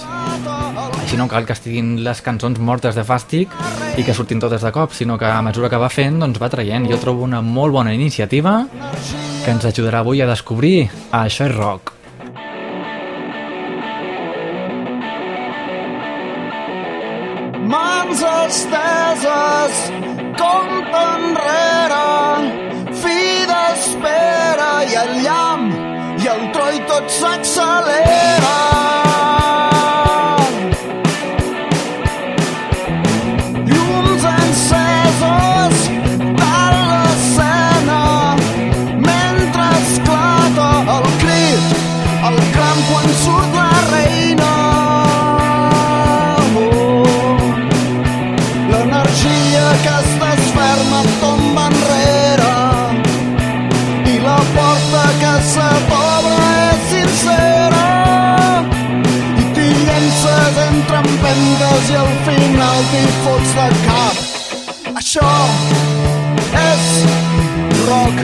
Així 1.01 1.19
no 1.19 1.27
cal 1.27 1.43
que 1.43 1.51
estiguin 1.57 1.97
les 2.05 2.23
cançons 2.23 2.61
mortes 2.63 2.95
de 2.95 3.03
fàstic 3.03 3.51
i 3.99 4.05
que 4.07 4.15
surtin 4.15 4.39
totes 4.39 4.63
de 4.63 4.71
cop, 4.71 4.95
sinó 4.95 5.19
que 5.19 5.27
a 5.27 5.43
mesura 5.43 5.67
que 5.67 5.81
va 5.83 5.91
fent 5.91 6.23
doncs 6.23 6.39
va 6.39 6.47
traient. 6.55 6.87
Jo 6.87 7.01
trobo 7.03 7.27
una 7.27 7.43
molt 7.43 7.75
bona 7.75 7.91
iniciativa 7.91 8.63
que 9.43 9.51
ens 9.51 9.67
ajudarà 9.67 10.07
avui 10.07 10.23
a 10.23 10.29
descobrir 10.31 10.87
Això 11.11 11.51
és 11.51 11.55
rock. 11.57 12.02
Mans 17.73 18.19
esteses, 18.21 19.77
compte 20.41 21.01
enrere, 21.13 22.03
fi 23.01 23.21
d'espera 23.49 24.71
i 24.91 24.99
el 25.05 25.15
llamp 25.25 25.71
i 26.21 26.29
el 26.35 26.45
troi 26.57 26.83
tot 26.91 27.09
s'accelera. 27.21 29.02
Empentes 61.83 61.89
i 61.89 61.95
al 61.95 62.07
final 62.25 62.83
t'hi 62.91 63.03
fots 63.23 63.53
de 63.57 63.67
cap. 63.85 64.15
Això 64.95 65.31
és 66.59 66.85
rock. 67.87 68.21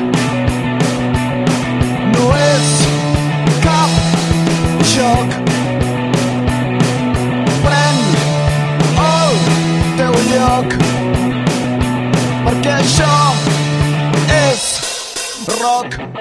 No 2.14 2.30
és 2.36 2.70
cap 3.64 3.90
joc. 4.94 5.36
Pren 7.66 8.00
el 9.08 9.44
teu 9.98 10.16
lloc 10.32 10.80
perquè 12.46 12.78
això 12.80 13.14
és 14.40 14.72
rock. 15.60 16.19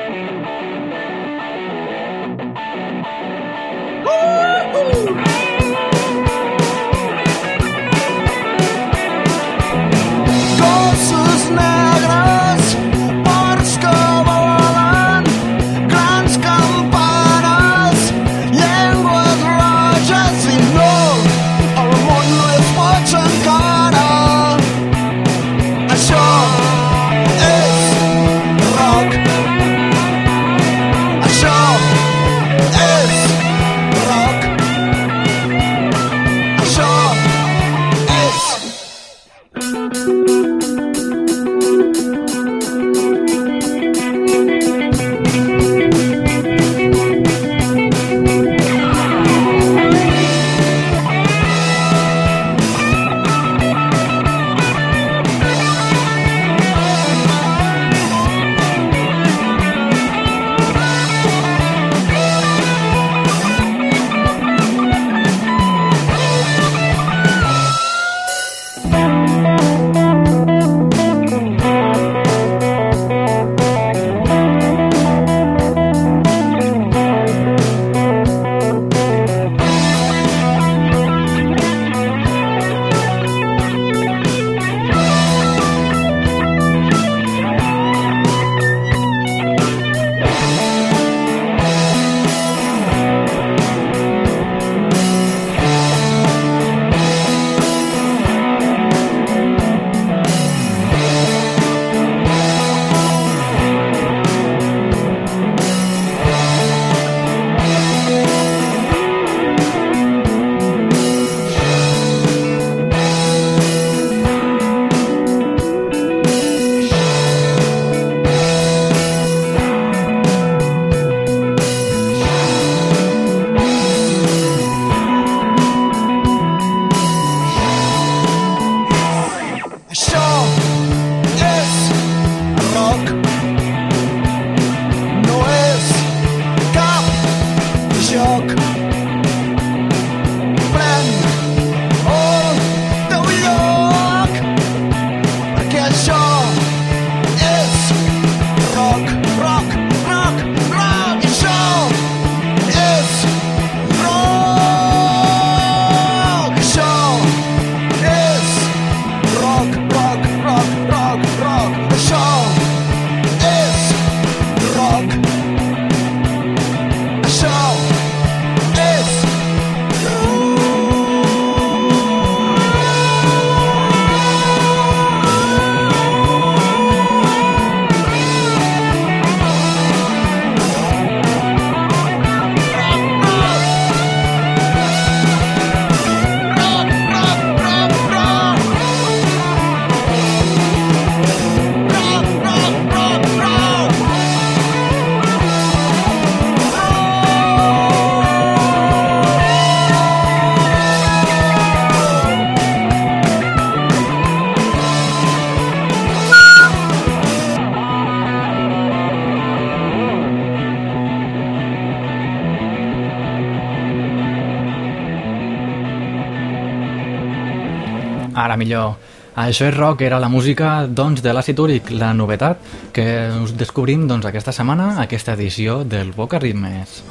Millor. 218.58 218.96
Això 219.38 219.68
és 219.68 219.76
rock, 219.76 220.02
era 220.02 220.18
la 220.18 220.28
música 220.28 220.82
doncs, 220.86 221.22
de 221.22 221.30
l'àcid 221.32 221.60
úric, 221.62 221.92
la 221.94 222.10
novetat 222.10 222.58
que 222.92 223.06
us 223.38 223.54
descobrim 223.54 224.08
doncs, 224.10 224.26
aquesta 224.26 224.52
setmana, 224.52 224.96
aquesta 225.02 225.36
edició 225.38 225.84
del 225.86 226.10
Boca 226.16 226.40
Ritmes. 226.42 227.04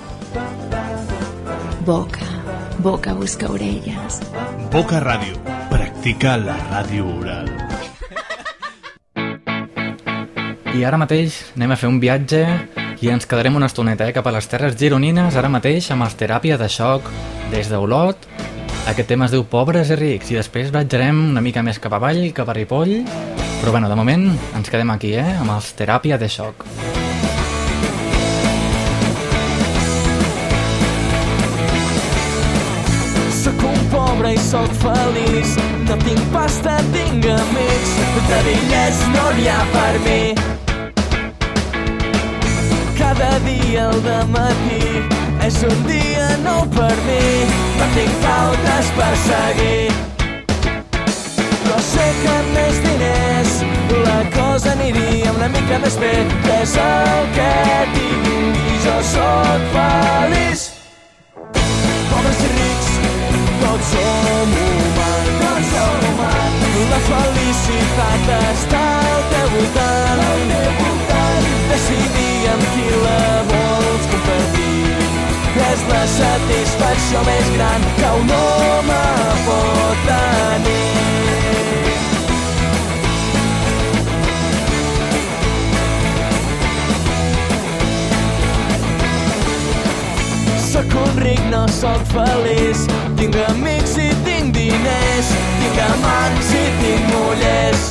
Boca, 1.88 2.28
boca 2.84 3.14
busca 3.16 3.48
orelles. 3.48 4.20
Boca 4.74 5.00
Ràdio. 5.00 5.40
Practica 5.72 6.36
la 6.42 6.58
ràdio 6.68 7.08
oral. 7.16 7.48
I 10.78 10.84
ara 10.86 11.00
mateix 11.00 11.40
anem 11.56 11.72
a 11.74 11.78
fer 11.80 11.88
un 11.90 12.02
viatge 12.04 12.44
i 13.02 13.10
ens 13.10 13.26
quedarem 13.30 13.56
una 13.56 13.70
estoneta 13.72 14.06
eh, 14.06 14.14
cap 14.14 14.28
a 14.28 14.34
les 14.36 14.46
terres 14.52 14.76
gironines, 14.78 15.38
ara 15.40 15.50
mateix 15.50 15.88
amb 15.94 16.06
els 16.06 16.18
teràpia 16.20 16.58
de 16.60 16.68
xoc 16.70 17.08
des 17.54 17.72
d'Olot. 17.72 18.28
Aquest 18.88 19.10
tema 19.12 19.26
es 19.28 19.34
diu 19.36 19.44
Pobres 19.44 19.90
i 19.92 19.96
rics 20.00 20.30
i 20.32 20.38
després 20.38 20.70
viatjarem 20.72 21.18
una 21.34 21.42
mica 21.44 21.60
més 21.60 21.76
cap 21.84 21.92
avall, 21.98 22.22
cap 22.32 22.48
a 22.48 22.54
Ripoll, 22.56 22.94
però 23.60 23.74
bueno, 23.76 23.90
de 23.92 23.98
moment 24.00 24.30
ens 24.56 24.72
quedem 24.72 24.94
aquí, 24.94 25.12
eh, 25.20 25.34
amb 25.42 25.52
els 25.58 25.74
teràpia 25.76 26.16
de 26.22 26.30
xoc. 26.32 26.64
Sóc 33.42 33.68
un 33.74 33.84
pobre 33.92 34.32
i 34.38 34.40
sóc 34.48 34.72
feliç. 34.80 35.60
No 35.90 36.00
tinc 36.08 36.24
pasta, 36.32 36.80
tinc 36.96 37.28
amics. 37.36 37.94
De 38.32 38.42
diners 38.48 39.04
no 39.18 39.28
n'hi 39.36 39.52
ha 39.52 39.60
per 39.76 39.94
mi. 40.08 40.22
Cada 42.96 43.36
dia 43.44 43.90
al 43.92 44.28
matí 44.32 45.17
és 45.48 45.58
un 45.64 45.84
dia 45.88 46.28
nou 46.44 46.64
per 46.76 46.94
mi 47.08 47.24
No 47.80 47.86
tinc 47.96 48.16
pautes 48.24 48.90
per 48.98 49.12
seguir 49.24 49.88
Però 51.64 51.78
sé 51.90 52.08
que 52.22 52.34
amb 52.34 52.50
més 52.58 52.82
diners 52.88 53.54
la 54.08 54.18
cosa 54.34 54.74
aniria 54.74 55.32
una 55.38 55.48
mica 55.54 55.80
més 55.84 55.96
bé 56.02 56.12
És 56.58 56.76
el 56.84 57.32
que 57.38 57.54
tinc 57.96 58.60
i 58.74 58.82
jo 58.88 58.98
sóc 59.14 59.70
feliç 59.76 60.66
pobres 62.12 62.44
i 62.44 62.52
rics, 62.52 62.92
tots 63.62 63.90
som 63.94 64.54
humans. 64.60 65.32
Tots 65.42 65.72
som 65.74 66.06
humans. 66.10 66.70
La 66.92 67.02
felicitat 67.10 68.32
està 68.38 68.86
al 69.16 69.28
teu 69.34 69.52
voltant. 69.56 70.24
Al 70.30 70.48
teu 70.54 70.72
voltant. 70.84 71.52
Decidir 71.74 72.40
amb 72.56 72.72
qui 72.72 72.88
la 73.04 73.20
vols 73.52 74.10
compartir. 74.14 74.67
És 75.58 75.82
la 75.90 76.04
satisfacció 76.12 77.22
més 77.26 77.48
gran 77.56 77.86
que 77.98 78.10
un 78.20 78.32
home 78.36 79.00
pot 79.48 80.04
tenir. 80.08 80.84
Sóc 90.68 90.94
un 91.02 91.20
ric, 91.24 91.42
no 91.50 91.66
sóc 91.80 92.06
feliç. 92.14 92.86
Tinc 93.18 93.40
amics 93.48 93.98
i 93.98 94.12
tinc 94.28 94.54
diners. 94.54 95.34
Tinc 95.64 95.82
amants 95.88 96.54
i 96.54 96.64
tinc 96.84 97.12
mullers. 97.16 97.90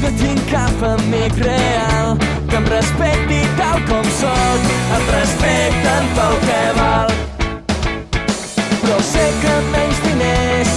No 0.00 0.16
tinc 0.22 0.48
cap 0.54 0.88
amic 0.94 1.42
real 1.42 2.35
que 2.48 2.56
em 2.56 2.64
respecti 2.64 3.40
tal 3.56 3.80
com 3.88 4.04
sóc. 4.20 4.60
Em 4.96 5.04
respecten 5.18 6.08
pel 6.16 6.34
que 6.46 6.62
val. 6.78 7.10
Però 8.82 8.98
sé 9.02 9.24
que 9.40 9.50
amb 9.50 9.70
menys 9.74 10.00
diners 10.04 10.72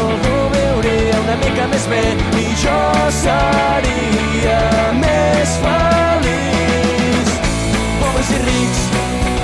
algú 0.00 0.36
viuria 0.54 1.20
una 1.22 1.36
mica 1.44 1.68
més 1.72 1.86
bé 1.92 2.02
i 2.40 2.46
jo 2.62 2.80
seria 3.20 4.60
més 4.98 5.56
feliç. 5.64 7.34
Pobres 8.00 8.34
i 8.34 8.42
rics, 8.46 8.82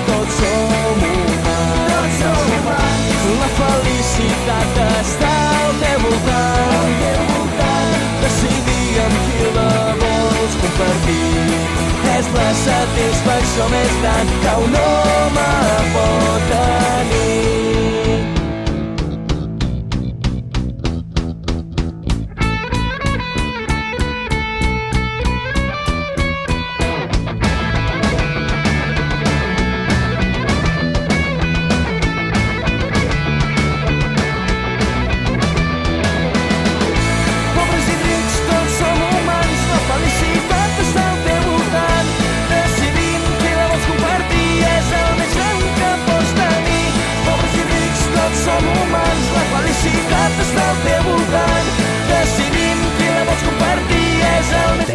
tots 0.08 0.40
som 0.40 0.74
humans. 0.74 1.40
Tots 1.92 2.20
som 2.22 2.54
humans. 2.58 3.26
La 3.42 3.50
felicitat 3.60 4.82
està 4.88 5.34
al 5.60 5.78
teu 5.84 5.99
satisfacció 13.30 13.68
més 13.70 13.92
gran 14.02 14.32
que 14.42 14.54
un 14.64 14.76
home 14.82 15.48
pot 15.94 16.79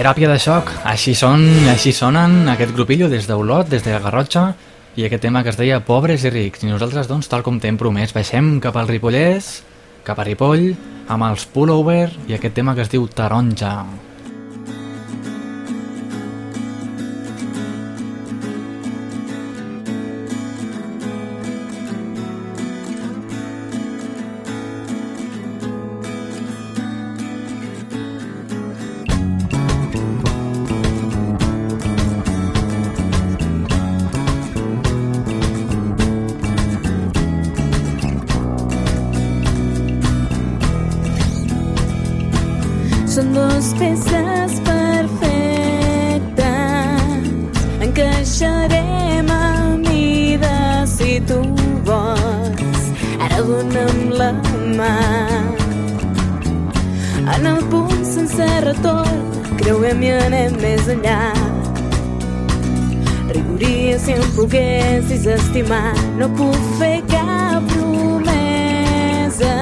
Teràpia 0.05 0.27
de 0.29 0.37
xoc, 0.37 0.67
així 0.85 1.15
són, 1.17 1.47
així 1.71 1.89
sonen 1.89 2.43
aquest 2.51 2.75
grupillo 2.75 3.07
des 3.09 3.25
d'Olot, 3.25 3.71
des 3.71 3.81
de 3.81 3.95
Garrotxa, 4.03 4.43
i 4.93 5.07
aquest 5.07 5.23
tema 5.25 5.41
que 5.41 5.49
es 5.49 5.57
deia 5.57 5.79
Pobres 5.81 6.21
i 6.27 6.29
rics. 6.29 6.61
I 6.61 6.69
nosaltres, 6.69 7.07
doncs, 7.09 7.25
tal 7.25 7.41
com 7.41 7.57
t'hem 7.57 7.73
promès, 7.81 8.13
baixem 8.13 8.59
cap 8.61 8.77
al 8.77 8.85
Ripollès, 8.85 9.47
cap 10.05 10.21
a 10.21 10.25
Ripoll, 10.27 10.67
amb 11.09 11.25
els 11.25 11.47
Pullover 11.49 12.11
i 12.29 12.37
aquest 12.37 12.53
tema 12.53 12.75
que 12.77 12.85
es 12.85 12.93
diu 12.93 13.07
Taronja. 13.09 13.71
Són 13.81 14.14
si 63.99 64.15
em 64.15 64.25
poguessis 64.35 65.25
estimar 65.37 65.93
no 66.19 66.29
puc 66.39 66.57
fer 66.79 66.97
cap 67.11 67.63
promesa 67.73 69.53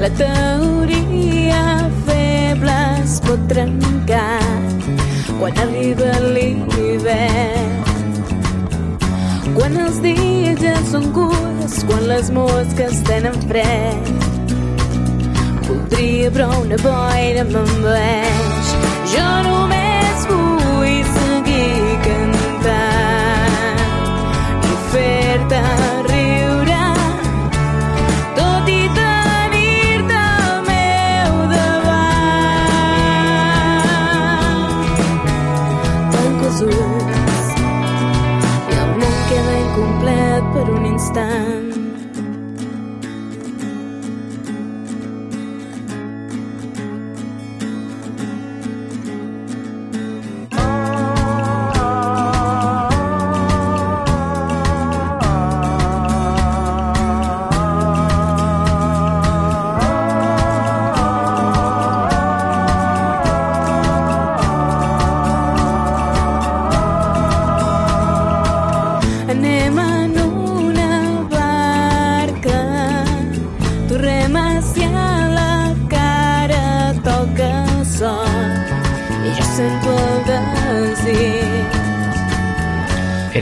la 0.00 0.10
teoria 0.20 1.62
feble 2.08 2.78
es 3.04 3.20
pot 3.26 3.48
trencar 3.48 4.40
quan 5.38 5.58
arriba 5.58 6.10
l'hivern. 6.34 7.82
Quan 9.54 9.76
els 9.78 10.00
dies 10.02 10.58
ja 10.62 10.74
són 10.90 11.10
curts, 11.16 11.78
quan 11.88 12.06
les 12.08 12.30
mosques 12.34 13.02
tenen 13.08 13.38
fred. 13.46 14.12
Voldria 15.68 16.32
però 16.34 16.50
una 16.64 16.80
boira 16.82 17.46
m'envaeix. 17.52 18.76
Jo 19.14 19.30
només 19.48 19.83
fer-te 25.48 25.93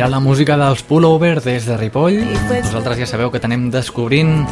Era 0.03 0.11
la 0.11 0.18
música 0.18 0.57
dels 0.59 0.82
Pullover 0.82 1.38
des 1.44 1.62
de 1.62 1.76
Ripoll. 1.78 2.24
Vosaltres 2.50 2.98
ja 2.98 3.07
sabeu 3.07 3.30
que 3.30 3.38
tenem 3.38 3.68
descobrint 3.70 4.48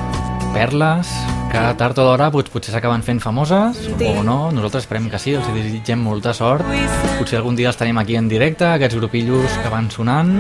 perles 0.55 1.11
que 1.51 1.59
tard 1.74 1.98
o 1.98 2.05
d'hora 2.07 2.28
doncs, 2.30 2.53
potser 2.55 2.70
s'acaben 2.70 3.03
fent 3.03 3.18
famoses 3.18 3.80
o 3.98 4.22
no, 4.22 4.55
nosaltres 4.55 4.86
esperem 4.86 5.11
que 5.11 5.18
sí, 5.18 5.34
els 5.34 5.51
desitgem 5.51 5.98
molta 6.07 6.30
sort. 6.38 6.62
Potser 7.18 7.40
algun 7.40 7.59
dia 7.59 7.66
els 7.72 7.80
tenim 7.82 7.98
aquí 7.98 8.14
en 8.14 8.30
directe, 8.30 8.62
aquests 8.76 8.94
grupillos 9.03 9.59
que 9.59 9.74
van 9.74 9.90
sonant. 9.90 10.38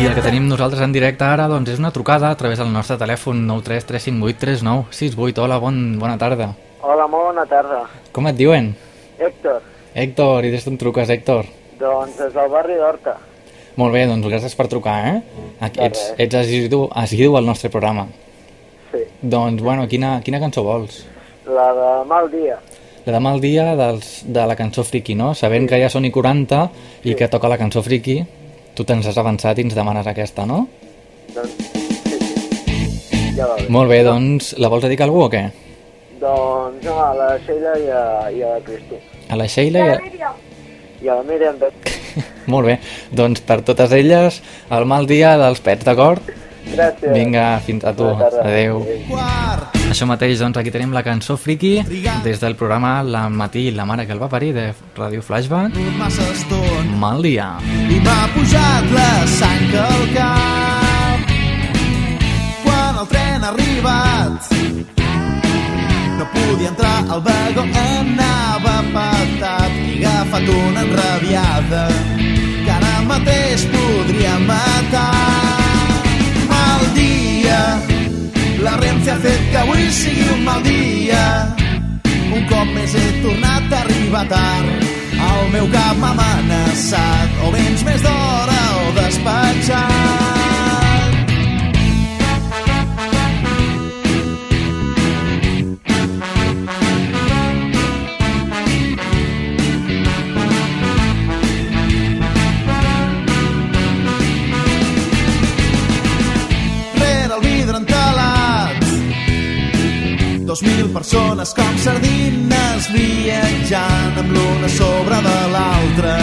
I 0.00 0.08
el 0.08 0.16
que 0.16 0.24
tenim 0.24 0.48
nosaltres 0.48 0.80
en 0.80 0.96
directe 0.96 1.28
ara 1.28 1.44
doncs, 1.52 1.68
és 1.76 1.84
una 1.84 1.92
trucada 1.92 2.32
a 2.32 2.38
través 2.40 2.56
del 2.64 2.72
nostre 2.72 2.96
telèfon 2.96 3.44
933583968. 3.52 5.44
Hola, 5.44 5.60
bon, 5.60 5.98
bona 6.00 6.16
tarda. 6.16 6.56
Hola, 6.80 7.04
molt 7.04 7.34
bona 7.34 7.44
tarda. 7.44 7.84
Com 8.16 8.32
et 8.32 8.40
diuen? 8.40 8.72
Héctor, 9.20 9.60
Héctor, 9.92 10.48
i 10.48 10.56
des 10.56 10.64
d'on 10.64 10.80
truques, 10.80 11.12
Héctor? 11.12 11.52
doncs 11.82 12.16
des 12.16 12.32
del 12.32 12.48
barri 12.50 12.78
d'Horta. 12.78 13.18
Molt 13.80 13.94
bé, 13.94 14.04
doncs 14.08 14.26
gràcies 14.28 14.56
per 14.58 14.68
trucar, 14.68 14.98
eh? 15.08 15.46
Aquí, 15.64 15.80
ets, 15.80 16.12
ets 16.20 16.36
assidu, 16.42 16.84
assidu 16.92 17.38
al 17.38 17.48
nostre 17.48 17.70
programa. 17.72 18.04
Sí. 18.90 19.06
Doncs, 19.22 19.62
bueno, 19.64 19.86
quina, 19.88 20.18
quina 20.24 20.40
cançó 20.42 20.64
vols? 20.66 21.02
La 21.48 21.70
de 21.76 21.88
Mal 22.10 22.30
Dia. 22.30 22.58
La 23.02 23.16
de 23.16 23.18
mal 23.18 23.40
dia 23.42 23.64
dels, 23.74 24.10
de 24.30 24.42
la 24.46 24.54
cançó 24.54 24.84
friki, 24.86 25.16
no? 25.18 25.32
Sabent 25.34 25.64
que 25.66 25.80
ja 25.80 25.88
són 25.90 26.04
i 26.06 26.12
40 26.14 26.60
i 27.10 27.16
que 27.18 27.26
toca 27.32 27.48
la 27.50 27.58
cançó 27.58 27.82
friki, 27.82 28.20
tu 28.78 28.86
te'ns 28.86 29.08
has 29.10 29.18
avançat 29.18 29.58
i 29.58 29.64
ens 29.66 29.74
demanes 29.74 30.06
aquesta, 30.06 30.44
no? 30.46 30.60
Doncs, 31.34 31.72
sí, 32.06 32.20
sí. 32.20 33.32
Ja 33.34 33.48
va 33.50 33.56
bé. 33.58 33.66
Molt 33.74 33.90
bé, 33.90 34.04
doncs, 34.06 34.52
la 34.62 34.70
vols 34.70 34.86
dedicar 34.86 35.08
a 35.08 35.10
algú 35.10 35.24
o 35.24 35.32
què? 35.32 35.42
Doncs 36.22 36.86
no, 36.86 36.94
a 37.02 37.10
la 37.18 37.32
Sheila 37.42 37.74
i 37.82 37.90
a, 37.90 38.04
i 38.30 38.46
a 38.46 38.54
la 38.54 38.62
Cristi. 38.68 39.02
A 39.26 39.40
la 39.40 39.50
Sheila 39.50 39.82
i 39.82 39.90
a... 40.22 40.32
I 41.02 41.10
a 41.10 41.18
la 41.18 41.26
Míriam. 41.26 41.58
De... 41.58 41.72
Molt 42.52 42.66
bé, 42.66 42.78
doncs 43.10 43.40
per 43.46 43.60
totes 43.66 43.92
elles, 43.92 44.42
el 44.70 44.84
mal 44.88 45.06
dia 45.10 45.36
dels 45.40 45.60
pets, 45.64 45.84
d'acord? 45.88 46.22
Gràcies. 46.62 47.10
Vinga, 47.12 47.58
fins 47.66 47.84
a 47.84 47.92
tu. 47.92 48.06
Adéu. 48.06 48.84
Això 49.90 50.06
mateix, 50.08 50.38
doncs 50.40 50.56
aquí 50.56 50.70
tenim 50.72 50.92
la 50.94 51.02
cançó 51.04 51.34
Friki 51.36 51.82
des 52.24 52.38
del 52.40 52.54
programa 52.56 53.02
La 53.02 53.28
Matí, 53.28 53.70
la 53.74 53.84
mare 53.84 54.06
que 54.06 54.12
el 54.14 54.22
va 54.22 54.28
parir 54.30 54.52
de 54.56 54.68
Ràdio 54.96 55.20
Flashback. 55.26 55.74
Massa 55.98 56.22
estona 56.32 56.96
Mal 57.02 57.20
dia. 57.22 57.48
i 57.90 57.98
m'ha 58.00 58.20
pujat 58.34 58.84
la 58.94 59.10
sang 59.26 59.74
al 59.82 60.02
cap. 60.14 61.18
Quan 62.64 62.92
el 63.02 63.06
tren 63.10 63.44
ha 63.44 63.50
arribat, 63.52 64.54
no 66.18 66.24
podia 66.32 66.68
entrar 66.72 66.98
al 67.10 67.20
vagó, 67.26 67.62
anava 67.84 68.76
patat 68.94 69.61
i 69.61 69.61
agafat 70.12 70.48
una 70.48 70.82
enrabiada 70.82 71.88
que 72.64 72.70
ara 72.70 72.92
mateix 73.08 73.64
podria 73.72 74.38
matar. 74.38 75.08
Mal 76.50 76.82
dia, 76.94 77.60
la 78.62 78.76
Renfe 78.76 79.10
ha 79.10 79.18
fet 79.24 79.48
que 79.50 79.58
avui 79.64 79.88
sigui 79.90 80.28
un 80.34 80.44
mal 80.44 80.62
dia. 80.66 81.24
Un 82.32 82.46
cop 82.50 82.68
més 82.76 82.94
he 82.94 83.08
tornat 83.24 83.72
a 83.72 83.82
arribar 83.86 84.26
tard. 84.28 84.86
El 85.30 85.50
meu 85.56 85.66
cap 85.72 85.96
m'ha 85.96 86.12
amenaçat. 86.12 87.42
O 87.46 87.50
vens 87.56 87.84
més 87.88 88.04
d'hora 88.04 88.62
o 88.84 88.94
despatxat. 89.00 90.41
Dos 110.52 110.60
mil 110.60 110.92
persones 110.92 111.54
com 111.56 111.76
sardines 111.80 112.88
viatjant 112.92 114.18
amb 114.20 114.34
l'una 114.34 114.68
sobre 114.68 115.16
de 115.24 115.38
l'altra. 115.48 116.16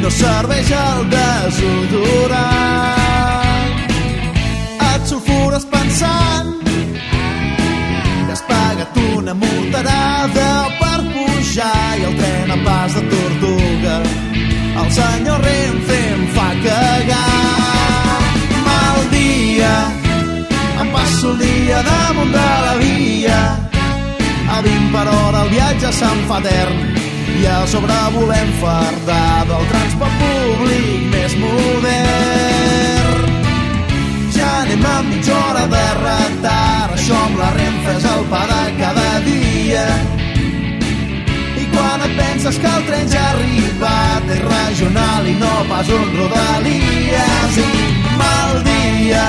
No 0.00 0.08
serveix 0.16 0.70
el 0.72 1.02
desodorant. 1.12 2.40
Et 4.86 5.04
sulfures 5.12 5.68
pensant 5.74 6.56
que 6.64 8.32
has 8.32 8.40
pagat 8.48 8.96
una 9.12 9.36
multarada 9.36 10.48
per 10.80 11.04
pujar 11.12 12.00
i 12.00 12.02
el 12.08 12.16
tren 12.16 12.56
a 12.56 12.58
pas 12.64 12.96
de 12.96 13.02
tortuga. 13.12 14.00
El 14.86 14.88
senyor 15.02 15.38
Renfe 15.44 16.00
em 16.16 16.24
fa 16.32 16.48
cagar. 16.64 18.24
Mal 18.72 18.98
dia, 19.12 19.74
em 20.80 20.88
passo 20.96 21.34
el 21.34 21.38
dia 21.44 21.84
damunt 21.92 22.32
de 22.32 22.38
la 22.40 22.48
via. 22.48 22.70
A 22.70 22.78
20 22.78 22.79
per 24.92 25.06
hora 25.08 25.42
el 25.44 25.50
viatge 25.52 25.90
se'n 25.94 26.20
fa 26.28 26.38
etern 26.40 26.78
i 27.40 27.46
a 27.46 27.66
sobre 27.70 27.94
volem 28.14 28.48
fardar 28.60 29.46
del 29.48 29.64
transport 29.70 30.14
públic 30.22 31.04
més 31.12 31.36
modern. 31.42 33.20
Ja 34.34 34.48
anem 34.62 34.82
amb 34.94 35.12
mitja 35.12 35.36
hora 35.36 35.64
de 35.74 35.84
retard, 36.00 36.96
això 36.96 37.20
amb 37.26 37.38
la 37.42 37.50
Renfe 37.58 37.92
és 37.98 38.08
el 38.14 38.26
pa 38.32 38.42
de 38.50 38.64
cada 38.80 39.06
dia. 39.28 39.86
I 41.62 41.64
quan 41.76 41.98
et 42.08 42.12
penses 42.18 42.58
que 42.58 42.74
el 42.80 42.82
tren 42.90 43.06
ja 43.14 43.22
ha 43.28 43.30
arribat, 43.36 44.34
és 44.34 44.42
regional 44.48 45.22
i 45.30 45.38
no 45.44 45.54
pas 45.70 45.88
un 46.00 46.12
rodalies 46.18 47.62
i 47.68 47.70
mal 48.18 48.62
dia. 48.66 49.24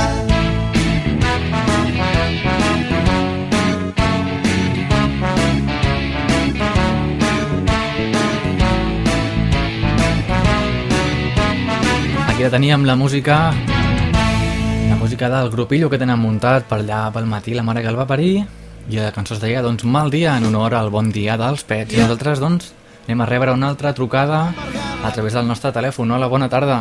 Aquí 12.42 12.50
la 12.50 12.58
teníem 12.58 12.86
la 12.86 12.96
música 12.96 13.54
la 14.90 14.96
música 14.96 15.30
del 15.30 15.52
grupillo 15.52 15.92
que 15.92 16.00
tenen 16.02 16.18
muntat 16.18 16.66
per 16.66 16.80
allà 16.80 17.12
pel 17.14 17.28
matí 17.30 17.54
la 17.54 17.62
mare 17.62 17.84
que 17.86 17.92
el 17.92 18.00
va 18.00 18.08
parir 18.10 18.48
i 18.90 18.98
la 18.98 19.12
cançó 19.14 19.36
es 19.36 19.42
deia 19.44 19.62
doncs 19.62 19.84
mal 19.86 20.10
dia 20.10 20.34
en 20.40 20.48
honor 20.50 20.74
al 20.74 20.90
bon 20.90 21.12
dia 21.14 21.36
dels 21.38 21.62
pets 21.70 21.94
i 21.94 22.00
nosaltres 22.02 22.42
doncs 22.42 22.72
anem 23.06 23.22
a 23.22 23.28
rebre 23.30 23.54
una 23.54 23.70
altra 23.70 23.94
trucada 23.94 24.40
a 25.06 25.12
través 25.14 25.38
del 25.38 25.46
nostre 25.46 25.70
telèfon 25.70 26.10
hola 26.18 26.26
bona 26.34 26.50
tarda 26.50 26.80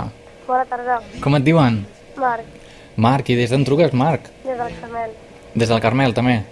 Bona 0.49 0.65
tarda. 0.65 0.97
com 1.21 1.37
et 1.37 1.45
diuen? 1.45 1.85
Marc, 2.17 2.49
Marc 2.97 3.29
i 3.29 3.37
des 3.37 3.53
d'on 3.53 3.63
truques 3.69 3.93
Marc? 3.93 4.33
des 4.47 4.57
del 4.57 4.73
Carmel. 4.81 5.11
des 5.55 5.69
del 5.69 5.81
Carmel 5.81 6.15
també? 6.15 6.43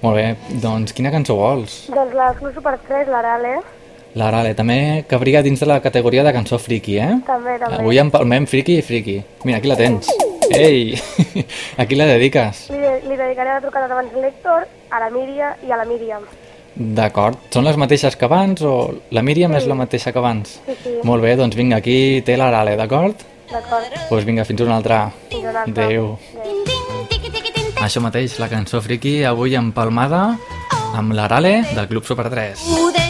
molt 0.00 0.16
bé, 0.16 0.36
doncs 0.64 0.96
quina 0.96 1.12
cançó 1.12 1.36
vols? 1.36 1.90
Doncs 1.92 2.14
la 2.16 2.32
Club 2.40 2.54
Super 2.54 2.78
3, 2.88 3.04
l'Arale, 3.06 3.58
L'Arale, 4.14 4.52
també 4.54 5.04
cabria 5.10 5.40
dins 5.42 5.58
de 5.58 5.66
la 5.66 5.80
categoria 5.82 6.22
de 6.22 6.32
cançó 6.32 6.58
friki, 6.62 6.98
eh? 7.02 7.16
també, 7.26 7.56
també. 7.58 7.80
Avui 7.80 7.98
empalmem 7.98 8.46
friki 8.46 8.76
i 8.78 8.82
friki. 8.86 9.16
Mira, 9.44 9.58
aquí 9.58 9.68
la 9.68 9.76
tens. 9.76 10.06
Ei! 10.54 10.94
A 11.80 11.86
qui 11.88 11.96
la 11.98 12.06
dediques? 12.06 12.68
Li, 12.70 12.78
de- 12.78 13.00
li 13.08 13.16
dedicaré 13.16 13.56
la 13.56 13.60
trucada 13.64 13.88
d'abans 13.90 14.12
l'Héctor, 14.14 14.66
a 14.94 15.00
la 15.02 15.08
Míria 15.10 15.54
i 15.66 15.72
a 15.72 15.78
la 15.80 15.86
Míriam. 15.88 16.22
D'acord. 16.74 17.38
Són 17.54 17.64
les 17.66 17.76
mateixes 17.80 18.14
que 18.18 18.26
abans 18.28 18.62
o 18.62 18.74
la 19.10 19.22
Míriam 19.22 19.52
Sí. 19.54 19.58
és 19.62 19.66
la 19.70 19.74
mateixa 19.78 20.12
que 20.12 20.18
abans? 20.22 20.60
Sí, 20.66 20.76
sí. 20.84 20.94
Molt 21.02 21.22
bé, 21.22 21.34
doncs 21.40 21.56
vinga, 21.56 21.78
aquí 21.82 22.22
té 22.26 22.36
l'Arale, 22.36 22.76
d'acord? 22.76 23.16
D'acord. 23.50 23.90
Doncs 23.90 24.06
pues 24.10 24.24
vinga, 24.26 24.44
fins 24.44 24.60
una 24.62 24.76
altra. 24.76 25.08
Fins 25.30 25.42
una 25.50 25.62
altra. 25.64 25.84
Adéu. 25.86 26.18
Això 27.84 28.00
mateix, 28.00 28.38
la 28.40 28.48
cançó 28.48 28.80
friki, 28.80 29.22
avui 29.28 29.54
empalmada 29.58 30.22
amb 30.94 31.12
l'Arale 31.12 31.64
del 31.74 31.88
Club 31.90 32.04
Super 32.06 32.30
3. 32.30 32.62
Poder 32.70 33.08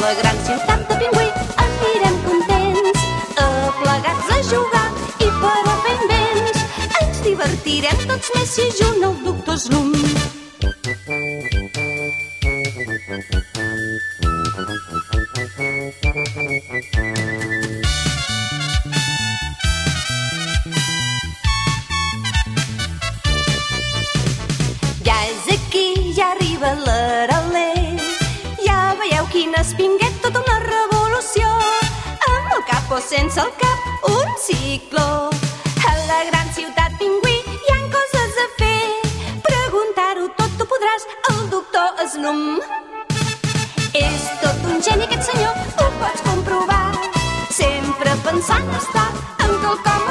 la 0.00 0.14
gran 0.14 0.36
ciutat 0.46 0.82
de 0.88 0.96
Pingüí 1.00 1.28
anirem 1.64 2.16
contents, 2.26 3.04
aplegats 3.44 4.32
a 4.36 4.40
jugar 4.50 4.86
i 5.26 5.30
per 5.42 5.54
a 5.72 5.76
fer 5.84 5.94
invents. 5.98 6.66
Ens 7.02 7.22
divertirem 7.28 8.04
tots 8.10 8.34
més 8.36 8.58
si 8.58 8.68
junt 8.82 9.08
el 9.10 9.22
doctor 9.30 9.64
Slum. 9.66 10.37
sense 33.08 33.40
el 33.40 33.50
cap 33.56 33.78
un 34.10 34.28
cicló. 34.38 35.30
A 35.90 35.92
la 36.08 36.24
gran 36.28 36.48
ciutat 36.52 36.92
pingüí 37.00 37.36
hi 37.40 37.72
han 37.74 37.86
coses 37.94 38.36
a 38.42 38.46
fer. 38.58 38.82
Preguntar-ho 39.46 40.26
tot 40.40 40.60
ho 40.60 40.66
podràs 40.72 41.06
al 41.30 41.40
doctor 41.54 42.04
Snum. 42.14 42.42
És 44.02 44.28
tot 44.42 44.68
un 44.72 44.84
geni 44.84 45.08
aquest 45.08 45.30
senyor, 45.30 45.56
ho 45.78 45.88
pots 46.02 46.26
comprovar. 46.28 46.84
Sempre 47.62 48.12
pensant 48.28 48.76
estar 48.82 49.08
en 49.46 49.56
quelcom 49.64 50.07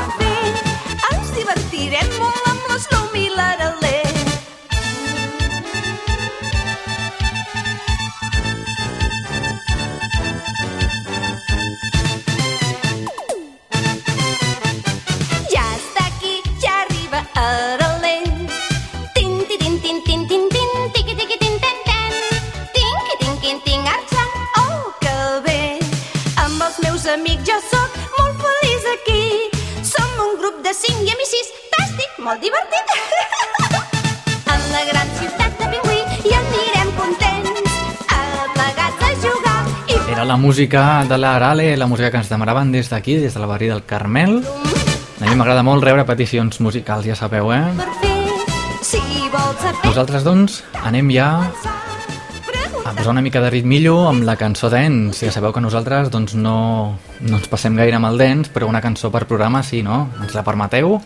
música 40.38 41.04
de 41.10 41.18
l'Arale, 41.18 41.76
la 41.78 41.88
música 41.88 42.12
que 42.12 42.18
ens 42.18 42.30
demanaven 42.30 42.72
des 42.72 42.90
d'aquí, 42.90 43.18
des 43.18 43.34
de 43.34 43.40
la 43.40 43.48
barri 43.48 43.68
del 43.68 43.84
Carmel. 43.86 44.44
A 45.20 45.26
mi 45.26 45.36
m'agrada 45.36 45.64
molt 45.66 45.84
rebre 45.84 46.06
peticions 46.06 46.60
musicals, 46.62 47.06
ja 47.06 47.16
sabeu, 47.16 47.52
eh? 47.52 47.64
Nosaltres, 49.84 50.24
doncs, 50.24 50.64
anem 50.86 51.10
ja 51.12 51.30
a 52.86 52.94
posar 52.94 53.12
una 53.12 53.22
mica 53.22 53.42
de 53.42 53.50
ritmillo 53.50 54.08
amb 54.08 54.24
la 54.24 54.38
cançó 54.40 54.70
d'Ens. 54.70 55.24
Ja 55.26 55.32
sabeu 55.34 55.52
que 55.52 55.64
nosaltres 55.64 56.12
doncs, 56.14 56.36
no, 56.36 56.98
no 57.20 57.40
ens 57.40 57.50
passem 57.52 57.76
gaire 57.76 57.98
amb 57.98 58.08
el 58.08 58.22
d'Ens, 58.22 58.52
però 58.54 58.70
una 58.70 58.82
cançó 58.82 59.12
per 59.12 59.26
programa 59.28 59.64
sí, 59.64 59.82
no? 59.84 60.08
Ens 60.22 60.38
la 60.38 60.46
permeteu? 60.48 61.00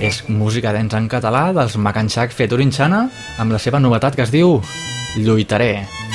És 0.00 0.22
música 0.28 0.72
d'Ens 0.72 0.94
en 0.96 1.10
català 1.12 1.50
dels 1.56 1.76
Macanxac 1.76 2.32
Featuring 2.32 2.72
amb 2.80 3.52
la 3.52 3.58
seva 3.58 3.80
novetat 3.80 4.16
que 4.16 4.24
es 4.24 4.32
diu 4.32 4.62
Lluitaré. 5.16 5.74
Lluitaré. 5.74 6.09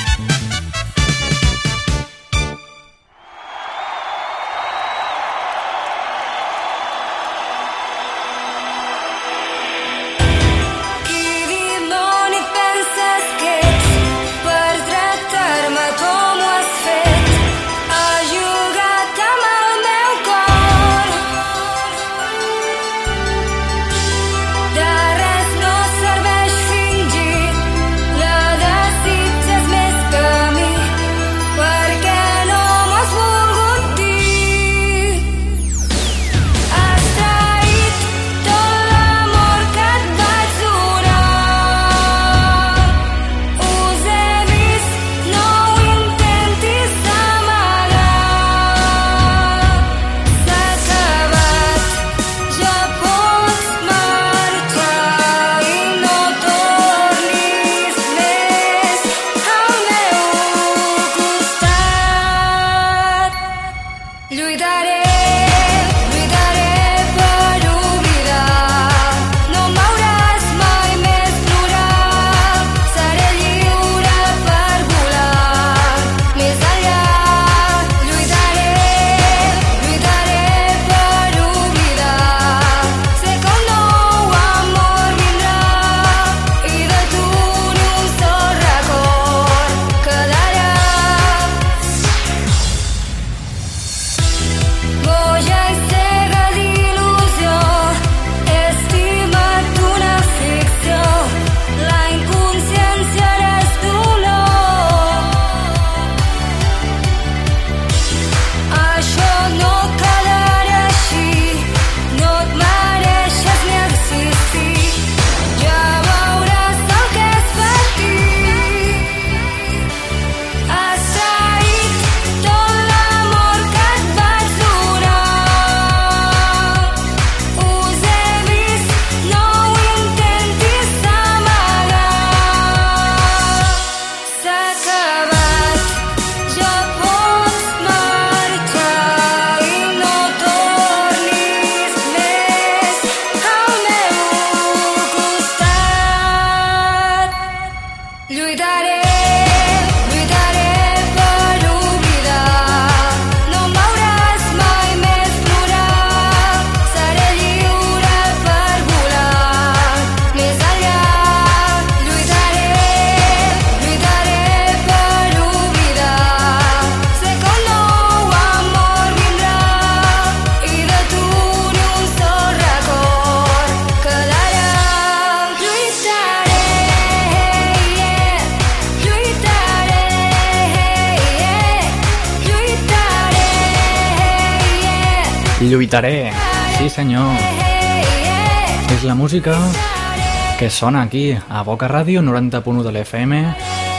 sona 190.76 191.02
aquí, 191.08 191.32
a 191.32 191.62
Boca 191.64 191.88
Ràdio 191.88 192.20
90.1 192.20 192.82
de 192.84 192.90
l'FM 192.92 193.32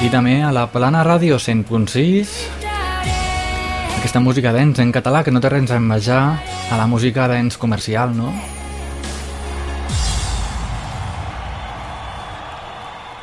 i 0.06 0.12
també 0.14 0.36
a 0.46 0.52
la 0.54 0.68
Plana 0.70 1.02
Ràdio 1.02 1.40
100.6. 1.42 2.36
Aquesta 3.98 4.22
música 4.22 4.54
d'ens 4.54 4.78
en 4.84 4.94
català 4.94 5.24
que 5.26 5.34
no 5.34 5.42
té 5.42 5.50
res 5.50 5.74
a 5.74 5.80
envejar 5.82 6.22
a 6.38 6.78
la 6.78 6.86
música 6.86 7.26
d'ens 7.34 7.58
comercial, 7.58 8.14
no? 8.14 8.30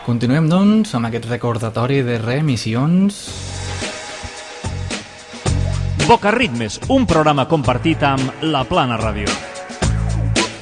Continuem, 0.03 0.51
doncs, 0.51 0.99
amb 0.99 1.13
aquest 1.13 1.31
recordatori 1.31 2.03
de 2.03 2.19
remissions. 2.19 3.23
Boca 6.09 6.35
Ritmes, 6.35 6.83
un 6.91 7.07
programa 7.07 7.47
compartit 7.47 8.03
amb 8.03 8.43
La 8.51 8.67
Plana 8.67 8.99
Ràdio. 8.99 9.54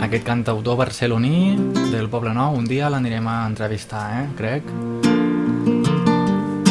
aquest 0.00 0.24
cantautor 0.24 0.76
barceloní 0.76 1.56
del 1.92 2.08
Poble 2.08 2.34
Nou. 2.34 2.56
Un 2.58 2.64
dia 2.68 2.90
l'anirem 2.90 3.26
a 3.28 3.46
entrevistar, 3.46 4.04
eh? 4.20 4.26
crec. 4.36 4.68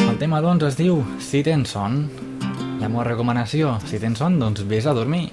El 0.05 0.17
tema, 0.19 0.41
doncs, 0.41 0.63
es 0.69 0.77
diu 0.79 1.01
Si 1.19 1.43
tens 1.43 1.73
son. 1.75 2.05
La 2.79 2.89
meva 2.89 3.03
recomanació, 3.07 3.77
si 3.89 3.99
tens 3.99 4.19
son, 4.19 4.39
doncs 4.39 4.65
vés 4.69 4.85
a 4.85 4.93
dormir. 4.93 5.29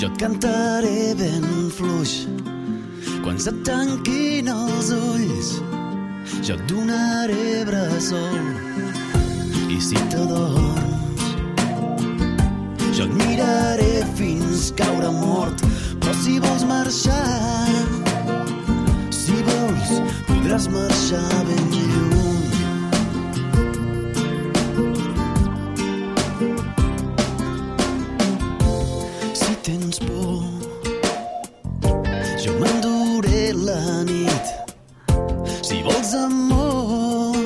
Jo 0.00 0.08
et 0.08 0.18
cantaré 0.18 1.14
ben 1.18 1.44
fluix 1.70 2.24
quan 3.24 3.38
se't 3.40 3.62
tanquin 3.64 4.48
els 4.50 4.90
ulls. 4.96 5.54
Jo 6.44 6.56
et 6.56 6.64
donaré 6.68 7.64
bressol 7.68 8.40
i 9.70 9.80
si 9.80 9.96
t'adorms 10.12 10.94
jo 12.94 13.04
et 13.08 13.14
miraré 13.18 14.04
fins 14.14 14.68
caure 14.78 15.10
mort 15.10 15.62
però 16.04 16.16
si 16.20 16.38
vols 16.38 16.64
marxar 16.68 17.70
si 19.08 19.36
vols 19.46 19.92
podràs 20.28 20.66
marxar 20.68 21.38
ben 21.48 21.64
lluny. 21.72 22.42
Si 29.40 29.52
tens 29.64 29.96
por 30.04 30.44
jo 32.44 32.52
m'enduré 32.60 33.42
la 33.64 33.80
nit. 34.04 34.46
Si 35.64 35.80
vols 35.86 36.12
amor 36.20 37.38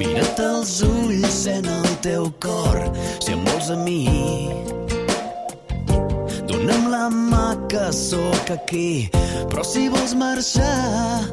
mira't 0.00 0.40
als 0.48 0.78
ulls 0.88 1.42
sent 1.44 1.68
el 1.68 1.90
teu 2.00 2.32
cor. 2.40 2.80
Si 3.20 3.36
em 3.36 3.44
vols 3.44 3.68
a 3.68 3.76
mi 3.84 4.00
dona'm 6.62 6.90
la 6.90 7.08
mà 7.10 7.48
que 7.68 7.90
sóc 7.92 8.50
aquí 8.50 9.10
però 9.50 9.64
si 9.66 9.88
vols 9.90 10.14
marxar 10.14 11.26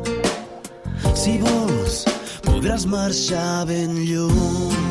si 1.14 1.38
vols 1.44 2.02
podràs 2.46 2.86
marxar 2.90 3.66
ben 3.70 3.94
lluny 4.10 4.88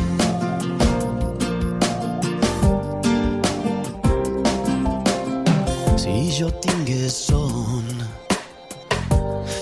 si 5.99 6.15
jo 6.39 6.53
tingués 6.63 7.19
son 7.27 7.87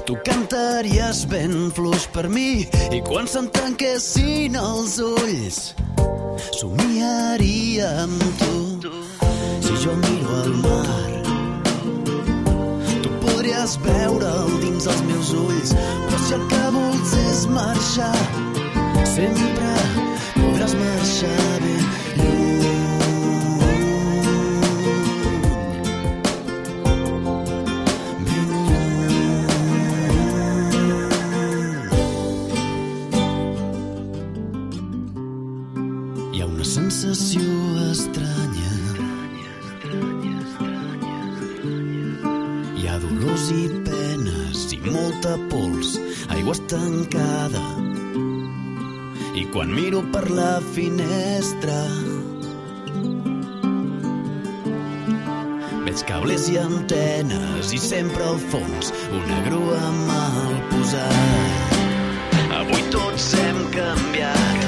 Tu 0.07 0.15
cantaries 0.23 1.25
ben 1.27 1.73
fluix 1.75 2.05
per 2.15 2.29
mi 2.29 2.63
i 2.95 3.01
quan 3.09 3.27
se'm 3.27 3.49
tanquessin 3.51 4.55
els 4.61 5.01
ulls 5.03 5.59
somiaria 6.61 7.91
amb 8.05 8.23
tu. 8.39 8.66
Jo 9.87 9.95
miro 9.95 10.31
al 10.43 10.55
mar. 10.65 11.11
Tu 13.03 13.11
podries 13.23 13.77
veure'l 13.85 14.57
dins 14.65 14.89
els 14.91 15.03
meus 15.07 15.31
ulls 15.31 15.71
però 15.77 16.19
si 16.25 16.35
el 16.35 16.43
que 16.51 16.63
vols 16.75 17.13
és 17.21 17.45
marxar 17.55 18.11
sempre 19.15 19.71
podràs 20.41 20.75
marxar 20.83 21.51
ben 21.63 22.26
quan 49.57 49.71
miro 49.73 50.03
per 50.13 50.27
la 50.37 50.59
finestra 50.75 51.77
veig 55.87 56.03
cables 56.11 56.51
i 56.53 56.59
antenes 56.61 57.73
i 57.73 57.81
sempre 57.81 58.27
al 58.35 58.37
fons 58.53 58.93
una 59.17 59.41
grua 59.49 59.81
mal 60.03 60.61
posada. 60.75 61.73
Avui 62.61 62.85
tots 62.93 63.33
hem 63.41 63.65
canviat 63.73 64.66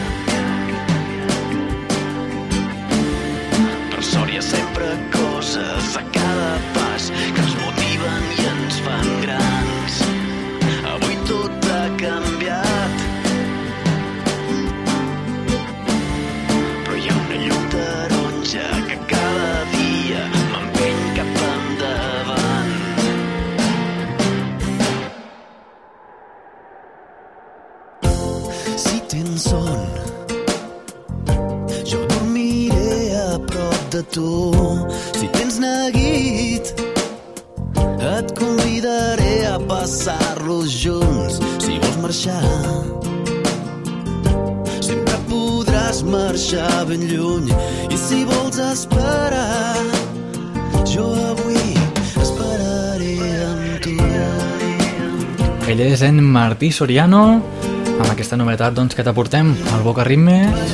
Ell 55.69 55.83
és 55.85 56.01
en 56.01 56.17
Martí 56.25 56.71
Soriano, 56.73 57.43
amb 57.45 58.07
aquesta 58.09 58.39
novetat 58.41 58.73
doncs, 58.73 58.95
que 58.97 59.05
t'aportem 59.05 59.51
al 59.75 59.83
Boca 59.85 60.07
Ritmes, 60.07 60.71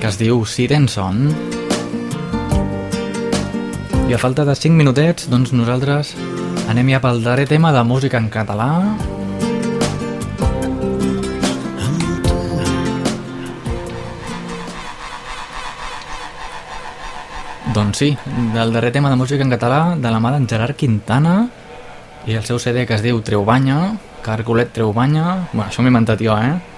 que 0.00 0.08
es 0.08 0.16
diu 0.16 0.40
Si 0.48 0.64
tens 0.70 0.94
son. 0.96 1.26
I 4.08 4.16
a 4.16 4.20
falta 4.22 4.46
de 4.48 4.54
5 4.56 4.72
minutets, 4.72 5.28
doncs 5.28 5.52
nosaltres 5.52 6.14
anem 6.72 6.94
ja 6.94 7.02
pel 7.04 7.20
darrer 7.26 7.44
tema 7.44 7.74
de 7.76 7.84
música 7.84 8.16
en 8.16 8.32
català. 8.32 8.70
Doncs 17.76 18.00
sí, 18.00 18.14
del 18.56 18.72
darrer 18.72 18.96
tema 18.96 19.12
de 19.12 19.20
música 19.20 19.44
en 19.44 19.52
català, 19.52 19.92
de 20.00 20.08
la 20.08 20.24
mà 20.24 20.32
d'en 20.32 20.48
Gerard 20.48 20.80
Quintana, 20.80 21.42
i 22.24 22.32
el 22.32 22.48
seu 22.48 22.56
CD 22.56 22.88
que 22.88 22.96
es 22.96 23.04
diu 23.04 23.20
Treubanya, 23.20 23.98
Carcolet 24.28 24.74
Treubanya... 24.76 25.48
Bueno, 25.52 25.68
això 25.70 25.84
m'he 25.84 25.92
inventat 25.92 26.20
jo, 26.24 26.36
eh? 26.36 26.76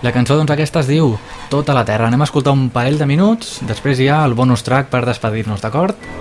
La 0.00 0.14
cançó, 0.16 0.38
doncs, 0.38 0.54
aquesta 0.54 0.80
es 0.80 0.88
diu 0.88 1.12
Tota 1.52 1.76
la 1.76 1.84
Terra. 1.84 2.08
Anem 2.08 2.24
a 2.24 2.28
escoltar 2.30 2.56
un 2.56 2.70
parell 2.72 2.96
de 2.96 3.08
minuts, 3.10 3.58
després 3.68 4.00
hi 4.00 4.08
ha 4.08 4.22
el 4.24 4.38
bonus 4.38 4.64
track 4.64 4.88
per 4.92 5.04
despedir-nos, 5.04 5.60
d'acord? 5.60 5.98
Tota 6.00 6.19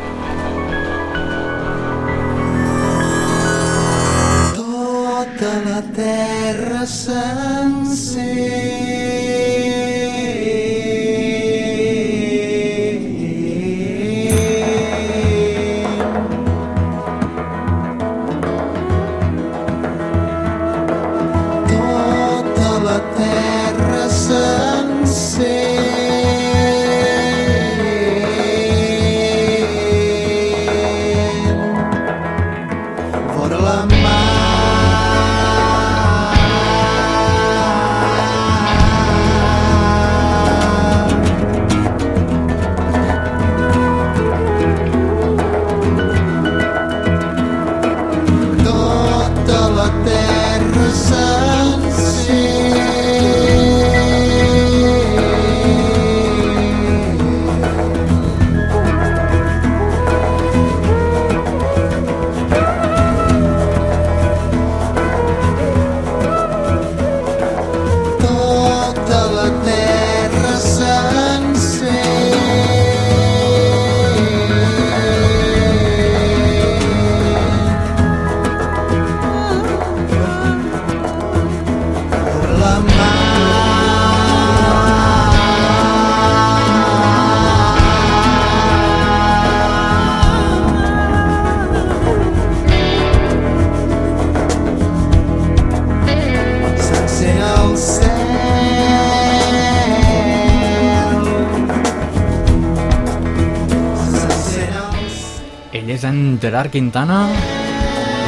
Gerard 106.70 106.72
Quintana 106.72 107.20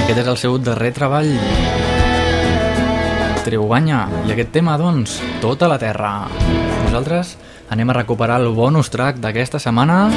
aquest 0.01 0.17
és 0.17 0.27
el 0.27 0.37
seu 0.39 0.55
darrer 0.57 0.89
treball. 0.95 1.29
Triuganya. 3.45 4.07
I 4.25 4.33
aquest 4.33 4.49
tema, 4.55 4.77
doncs, 4.81 5.19
tota 5.41 5.69
la 5.69 5.77
terra. 5.77 6.27
Nosaltres 6.87 7.35
anem 7.69 7.91
a 7.91 7.97
recuperar 7.99 8.39
el 8.41 8.49
bonus 8.57 8.89
track 8.89 9.21
d'aquesta 9.21 9.61
setmana. 9.61 10.09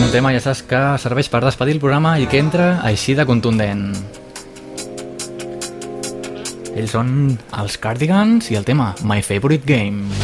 Un 0.00 0.10
tema, 0.10 0.32
ja 0.34 0.42
saps, 0.42 0.64
que 0.66 0.82
serveix 0.98 1.30
per 1.30 1.44
despedir 1.44 1.78
el 1.78 1.82
programa 1.82 2.18
i 2.18 2.26
que 2.26 2.42
entra 2.42 2.80
així 2.82 3.14
de 3.14 3.26
contundent. 3.28 3.92
Ells 6.74 6.96
són 6.96 7.36
els 7.62 7.78
Cardigans 7.78 8.50
i 8.50 8.58
el 8.58 8.66
tema 8.66 8.94
My 9.04 9.22
Favorite 9.22 9.66
Game. 9.70 10.19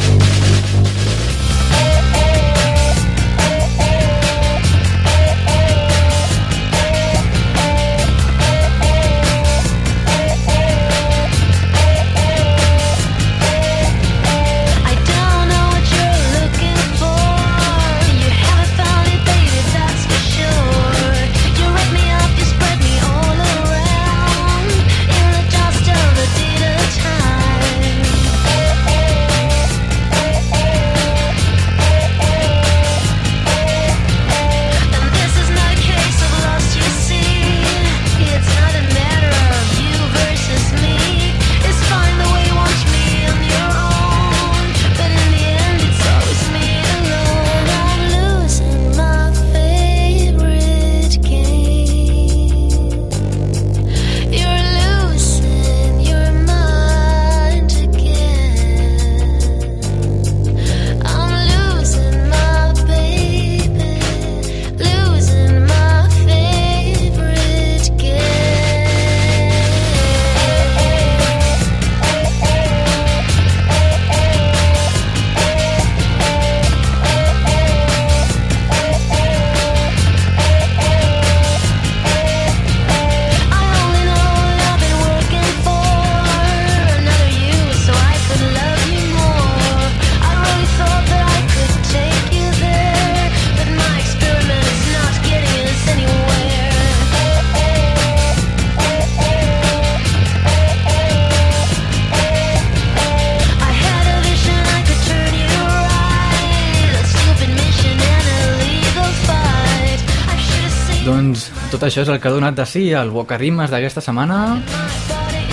Això 111.97 112.11
és 112.11 112.13
el 112.13 112.19
que 112.21 112.27
ha 112.29 112.35
donat 112.35 112.53
de 112.53 112.65
si 112.69 112.81
el 112.93 113.09
Boca 113.09 113.39
Rimes 113.41 113.71
d'aquesta 113.73 114.03
setmana 114.05 114.59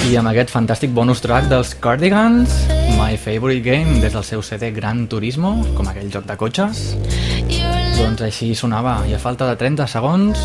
i 0.05 0.11
amb 0.21 0.29
aquest 0.29 0.51
fantàstic 0.53 0.91
bonus 0.93 1.23
track 1.25 1.47
dels 1.49 1.71
Cardigans, 1.81 2.53
My 2.99 3.17
Favorite 3.17 3.65
Game, 3.65 4.03
des 4.03 4.13
del 4.13 4.27
seu 4.29 4.43
CD 4.45 4.69
Gran 4.77 5.07
Turismo, 5.09 5.55
com 5.73 5.89
aquell 5.89 6.13
joc 6.13 6.29
de 6.29 6.37
cotxes. 6.37 6.85
Doncs 7.97 8.27
així 8.29 8.51
sonava, 8.53 8.99
i 9.09 9.17
a 9.17 9.23
falta 9.23 9.49
de 9.49 9.57
30 9.57 9.89
segons 9.89 10.45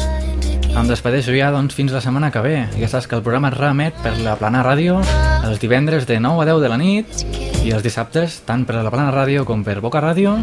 em 0.72 0.88
despedeixo 0.88 1.36
ja 1.36 1.52
doncs, 1.52 1.76
fins 1.76 1.91
la 1.91 2.00
setmana 2.00 2.32
que 2.32 2.47
ve. 2.47 2.58
Ja 2.80 2.88
saps 2.88 3.12
que 3.12 3.20
el 3.20 3.26
programa 3.26 3.52
es 3.52 3.60
remet 3.60 4.00
per 4.00 4.16
la 4.24 4.39
Plana 4.39 4.64
Ràdio 4.64 5.02
els 5.43 5.60
divendres 5.60 6.08
de 6.08 6.24
9 6.24 6.45
a 6.45 6.52
10 6.54 6.64
de 6.64 6.72
la 6.72 6.80
nit 6.80 7.26
i 7.66 7.76
els 7.76 7.84
dissabtes 7.84 8.45
tant 8.47 8.64
per 8.64 8.80
la 8.80 8.88
Plana 8.93 9.12
Ràdio 9.12 9.43
com 9.43 9.68
per 9.68 9.82
Boca 9.84 10.00
Ràdio 10.00 10.39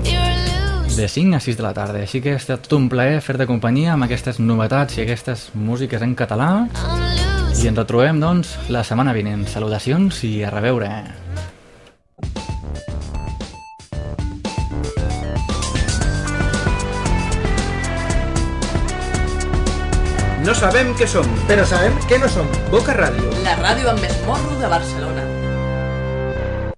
de 0.97 1.09
5 1.09 1.36
a 1.36 1.40
6 1.40 1.57
de 1.59 1.62
la 1.62 1.74
tarda. 1.74 2.01
Així 2.01 2.22
que 2.24 2.32
ha 2.32 2.40
estat 2.40 2.64
tot 2.64 2.78
un 2.78 2.88
plaer 2.88 3.20
fer-te 3.20 3.44
companyia 3.47 3.92
amb 3.92 4.07
aquestes 4.07 4.40
novetats 4.40 4.97
i 4.97 5.05
aquestes 5.05 5.51
músiques 5.53 6.01
en 6.03 6.14
català. 6.16 6.51
I 7.57 7.68
ens 7.68 7.76
retrobem, 7.76 8.20
doncs, 8.20 8.55
la 8.72 8.82
setmana 8.84 9.12
vinent. 9.12 9.44
Salutacions 9.53 10.22
i 10.24 10.40
a 10.42 10.51
reveure. 10.55 10.88
No 20.47 20.55
sabem 20.55 20.92
què 20.97 21.09
som, 21.11 21.26
però 21.49 21.64
sabem 21.66 21.97
què 22.09 22.20
no 22.22 22.28
som. 22.30 22.49
Boca 22.72 22.94
Ràdio. 22.97 23.32
La 23.44 23.57
ràdio 23.61 23.90
amb 23.92 24.01
més 24.01 24.16
morro 24.28 24.61
de 24.61 24.68
Barcelona. 24.70 25.15